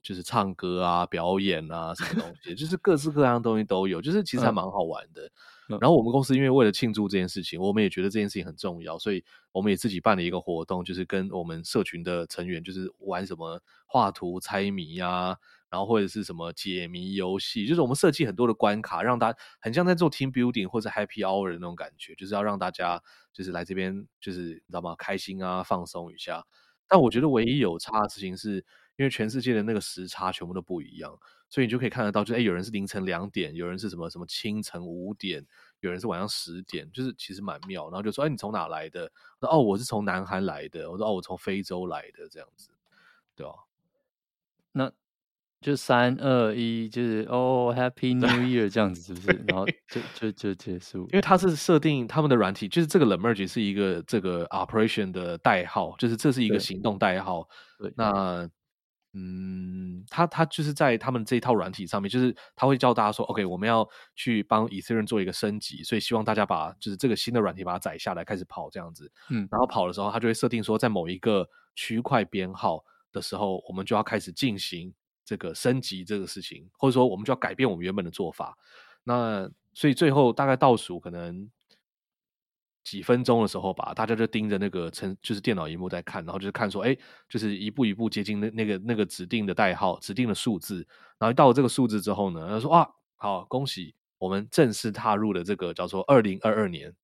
[0.03, 5.23] 就是唱歌啊、表演啊什么东西，就是各式各样的东西都有，就是其实还蛮好玩的。
[5.23, 5.31] 嗯
[5.79, 15.37] 然后我们公司因为为了庆祝这件事情，我们也觉得这件事情很重要，所以我们也自己办了一个活动，就是跟我们社群的成员，就是玩什么画图猜谜呀，
[15.69, 23.01] 然后或者是什么解谜游戏，就是我们设计很多的关卡，让大家很像在做 team building 或者 happy hour 的那种感觉，就是要让大家
[23.33, 24.95] 就是来这边就是你知道吗？
[24.97, 26.45] 开心啊，放松一下。
[26.87, 28.57] 但我觉得唯一有差的事情是，
[28.95, 31.19] 因为全世界的那个时差全部都不一样。
[31.49, 35.45] 所以你就可以看得到，就哎，有人是凌晨两点，有人是什么什么清晨五点，
[35.79, 37.85] 有人是晚上十点，就是其实蛮妙。
[37.85, 39.09] 然后就说，哎，你从哪来的？
[39.39, 40.91] 我说，哦，我是从南韩来的。
[40.91, 42.69] 我说，哦，我从非洲来的，这样子，
[43.33, 43.53] 对吧？
[44.73, 44.91] 那
[45.61, 49.43] 就三二一，就是哦，Happy New Year 这样子，是不是？
[49.47, 51.03] 然后就就就结束。
[51.03, 57.47] 因为它是设定他们的软体，就是这个 The Merge 是一个这个 Operation 的代号，就是这是一个行动代号。
[57.79, 58.49] 对，那。
[59.13, 69.11] 嗯，他他就是在他们这一套软体上面，就是他会教大家说，OK，我们要去帮 Ethereum 做一个升级，所以希望大家把就是这个新的软体把它载下来，开始跑这样子。
[69.29, 74.93] 嗯，然后跑的时候，他就会设定说，在某一个区块编号的时候，我们就要开始进行
[75.25, 78.57] 这个升级这个事情，或者说我们就要改变我们原本的做法。
[79.03, 81.49] 那所以最后大概倒数可能。
[82.87, 90.87] 几分钟的时候吧，大家就盯着那个成就是电脑荧幕在看，然后就是看说，哎，就是一步一步接近那那个那个指定的代号、指定的数字，
[91.19, 96.95] 然后到了这个数字之后呢，他说哇，好，恭喜我们正式踏入了这个叫做二零二二年，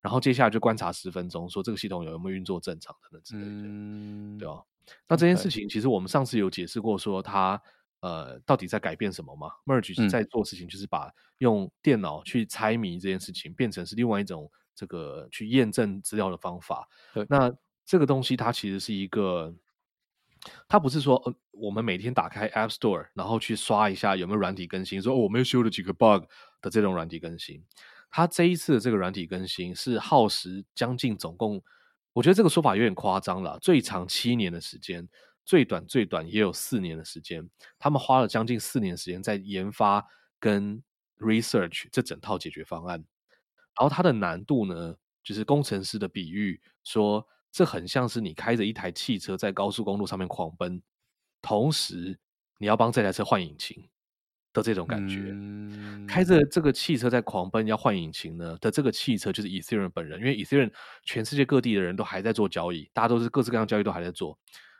[0.00, 4.62] 然后接下来就观察十分钟，说这个系统有没有运作正常的之类的，嗯、对吧？
[5.06, 7.60] 那这件事情其实我们上次有解释过，说它
[8.00, 16.88] 呃到底在改变什么吗？Merge 在做事情就是把用电脑去猜谜这件事情变成是另外一种这个去验证资料的方法。
[17.12, 17.52] 对，那
[17.84, 19.52] 这个东西它其实是一个。
[20.68, 26.24] 它不是说，呃，我们每天打开 App Store，然后去刷一下有没有软体更新，说，哦，我们又修了几个 bug
[26.62, 27.60] 的这种软体更新。
[28.08, 31.60] 它这一次的这个软体更新是耗时将近总共，
[32.12, 35.06] 我觉得这个说法有点夸张了，最长七年的时间，
[35.44, 37.50] 最短最短也有四年的时间。
[37.76, 40.06] 他们花了将近四年时间在研发
[40.38, 40.80] 跟
[41.18, 43.04] research 这整套解决方案。
[43.78, 47.26] 然后它的难度呢，就是工程师的比喻说。
[47.50, 50.80] 这很像是你开着一台汽车在高速公路上面狂奔，
[51.40, 52.16] 同时
[52.58, 53.88] 你要帮这台车换引擎
[54.52, 55.30] 的这种感觉。
[55.32, 60.70] 嗯、开着这个汽车在狂奔要换引擎呢的这个汽车就是 Ethereum 本人，因为 Ethereum
[61.04, 64.38] 全世界各地的人都还在做交易，大家都是各式各样交易都还在做。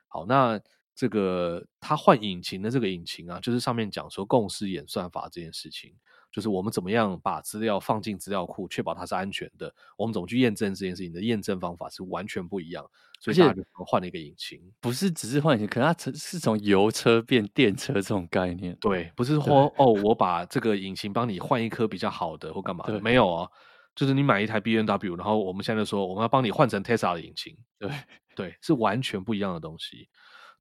[0.09, 0.61] 好，那
[0.95, 5.97] 这个他换引擎的这个引擎啊，就是上面讲说共识演算法这件事情。
[6.31, 9.75] 就是我们怎么样把资料放进资料库，确保它是安全的。
[9.97, 12.85] 我们怎么去验证这件事情的验证方法是完全不一样，
[13.19, 18.77] 所以大家就换了一个引擎，不是只是换引擎，可能它是从油车变电车这种概念。
[18.81, 23.49] 对，不是说哦，我把这个引擎帮你换一颗比较好的或干嘛的，没有啊，
[23.95, 27.91] 就是你买一台 B N W，然后我们现在就说我们要帮你换成 Tesla 的引擎，对
[28.37, 30.09] 对，是完全不一样的东西，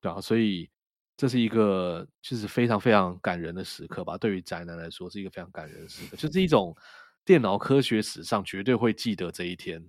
[0.01, 0.69] 对啊，所以。
[1.17, 6.77] 这是一个就是非常非常感人的时刻吧，对于宅男来说是一个非常感人的时刻，就是一种
[7.25, 9.83] 电脑科学史上绝对会记得这一天，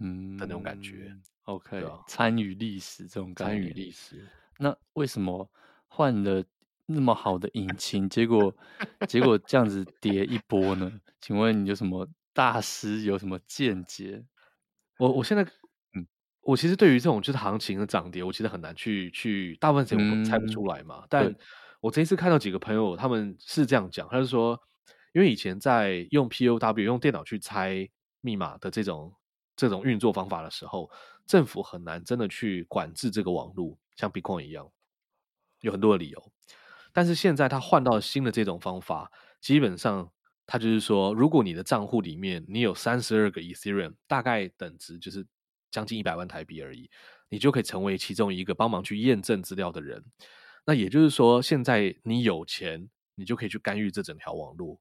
[0.00, 1.06] 嗯的那种感觉。
[1.08, 3.54] 嗯、OK，参与历史这种感觉。
[3.54, 4.26] 参与历史。
[4.58, 5.48] 那为什么
[5.86, 6.44] 换了
[6.86, 8.52] 那么好的引擎，结果
[9.08, 10.92] 结果这样子跌一波呢？
[11.20, 14.24] 请问你有什么大师有什么见解？
[14.98, 15.46] 我我现在。
[16.44, 21.00] 我其实对于这种就是行情的涨跌，我其实很难去去，大部分时间我猜不出来嘛。
[21.00, 21.36] 嗯、但
[21.80, 24.60] 我这一次看到几个朋友，他们是这样讲，他是说，
[25.12, 27.88] 因为以前在用 POW 用电脑去猜
[28.20, 29.14] 密码的这种
[29.56, 30.90] 这种运作方法的时候，
[31.26, 34.70] 政府很难真的去管制这个网络，像 Bitcoin 一样，
[35.62, 36.32] 有很多的理由。
[36.92, 40.10] 但是现在他换到新的这种方法，基本上
[40.46, 45.26] 他就是说，如果你的账户里面你有三十二个 Ethereum，大概等值就是。
[45.74, 46.88] 将近一百万台币而已，
[47.30, 50.04] 你就可以成为其中一个帮忙去验证资料的人。
[50.66, 54.80] 那也就是说，现在你有钱，你就可以去干预这整条网络。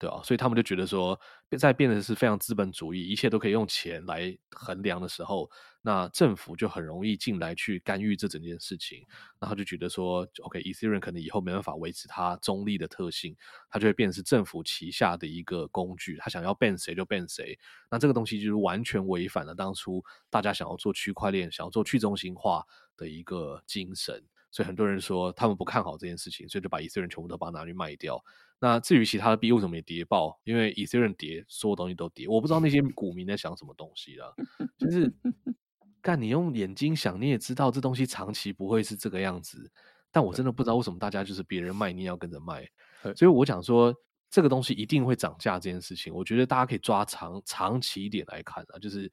[0.00, 1.20] 对啊，所以他们就觉得说，
[1.58, 5.50] 在变得是非常资本主义，一切都可以用钱来衡量的时候，
[5.82, 9.06] 那政府就很容易进来去干预这整件事情。
[9.38, 13.36] 然后就觉得说，OK，Ethereum 可能以后没办法维持它中立的特性，
[13.68, 17.58] 它就会变成是政府旗下的一个工具，它想要 ban 谁就 ban 谁。
[17.90, 22.64] 那这个东西就是完全违反了当初大家想要做区块链、想要做去中心化
[22.96, 24.24] 的一个精神。
[24.50, 28.22] 所以很多人说他们不看好这件事情，所以就把 Ethereum 全部都把它拿去卖掉。
[28.58, 30.38] 那至于其他的币为什么也跌爆？
[30.44, 32.28] 因为 Ethereum 跌，所有东西都跌。
[32.28, 34.34] 我不知道那些股民在想什么东西了。
[34.76, 35.10] 就是，
[36.02, 39.70] 干你用眼睛想，你也知道这东西长期不会是这个样子。
[40.10, 42.68] 但我真的不知道为什么大家就是别人卖，你也要跟着卖。
[43.16, 43.94] 所以我讲说，
[44.28, 48.78] 这个东西一定会涨价这件事情，我觉得大家可以抓长长期一点来看啊。
[48.78, 49.10] 就是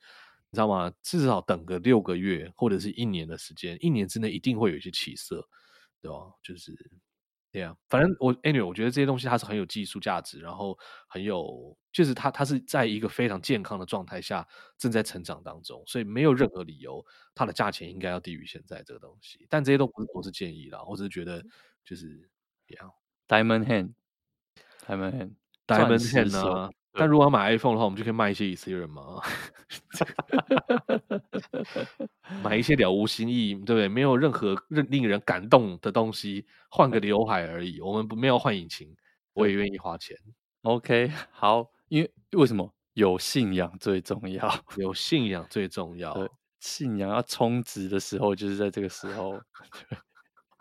[0.50, 0.92] 你知道吗？
[1.02, 5.48] 至少等个六个月或者是一年的时间，一年之内一定会有一些起色，
[6.02, 6.18] 对吧？
[6.42, 6.76] 就是。
[7.50, 10.78] 对啊，反正我 anyway，我觉得这些东西它是很有技术价值，然后
[11.08, 14.46] 很有，就是它它是在一个非常健康的状态下
[14.78, 19.48] 正在成长当中，所以没有任何理由它的价钱应该要低于现在这个东西。
[19.50, 21.44] 但这些都不是我是建议啦，我只是觉得
[21.86, 22.30] 就是
[22.68, 22.92] 这样。
[23.30, 26.70] Diamond Hand，Diamond Hand，Diamond Hand 啊。
[26.98, 29.22] 但如果要买 iPhone 的话，我们就可以卖一些 Ethereum 嘛，
[32.44, 33.88] 买一些了无新意，对不对？
[33.88, 37.80] 没有任何令令人感动的东西，换个刘海而已。
[37.80, 38.96] 我们不没有换引擎，
[39.34, 40.18] 我也愿意花钱。
[40.64, 44.52] OK，好，因为为什么有信仰最重要？
[44.78, 46.28] 有信仰最重要，对，
[46.60, 49.40] 信仰要充值的时候，就是在这个时候。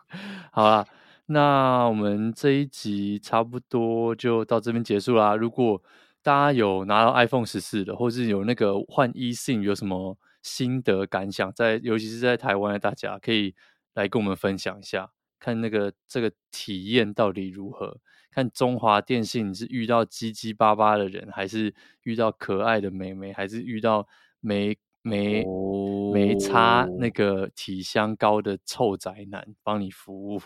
[0.52, 0.86] 好啦，
[1.26, 5.34] 那我们这一集差不多就到这边结束啦。
[5.34, 5.82] 如果
[6.26, 11.52] 大家有拿到 iPhone 十四的，或是有那个换 eSIM 有什么心得感想？
[11.52, 13.54] 在尤其是在台湾的大家，可以
[13.94, 18.00] 来跟我们分享一下，看那个这个体验到底如何？
[18.32, 21.72] 看中华电信是遇到叽叽巴巴的人，还是
[22.02, 24.08] 遇到可爱的妹妹，还是遇到
[24.40, 26.12] 没没、oh.
[26.12, 30.40] 没擦那个体香膏的臭宅男帮你服务？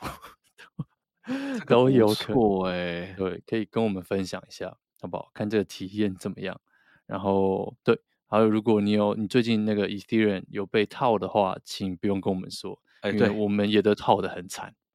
[1.67, 4.77] 都有可能哎，对，可以跟我们分享一下。
[5.01, 5.31] 好不好？
[5.35, 6.61] 看这个体验怎么样？
[7.07, 14.75] 然后对，还有如果你有你最近那个 Ethereum 有被套的话，请不用跟我们说，哎，对，我们也都套的很惨。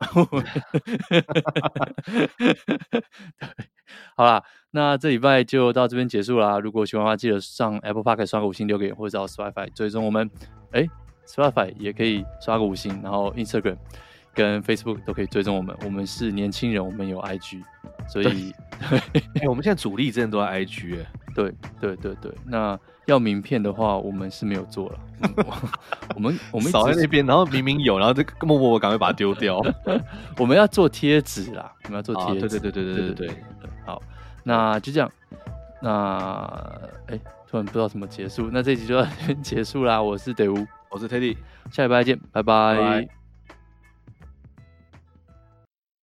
[4.16, 6.60] 好啦，那这礼拜就到这边结束啦。
[6.60, 10.30] 如果喜欢的话，记得上 Apple Podcast 刷个五星留言，或者到 Spotify 追踪我们。
[10.72, 10.86] 哎
[11.26, 13.78] ，Spotify 也可以刷个五星，然后 Instagram
[14.36, 15.76] 跟 Facebook 都可以追踪我们。
[15.84, 17.64] 我们是年轻人，我们有 IG，
[18.08, 18.54] 所以
[18.90, 21.06] 对 对，我们现在主力真的都在 IG 哎。
[21.34, 25.00] 对对对对，那要名片的话，我们是没有做了。
[25.22, 25.46] 嗯、
[26.16, 29.62] 我们 我们扫在那边，然后明明有，然后就默默我赶快把它丢掉。
[30.40, 32.58] 我们要做贴纸啦，我们要做贴纸。
[32.58, 33.38] 对对对对对对对，对。
[33.86, 34.02] 好，
[34.44, 35.12] 那就这样。
[35.82, 37.20] 那哎，
[37.50, 39.06] 突然不知道怎么结束，那这一集就要
[39.44, 40.02] 结束啦。
[40.02, 41.36] 我是德乌，我是 Teddy，
[41.70, 42.78] 下礼拜见，拜拜。
[42.78, 43.25] 拜拜。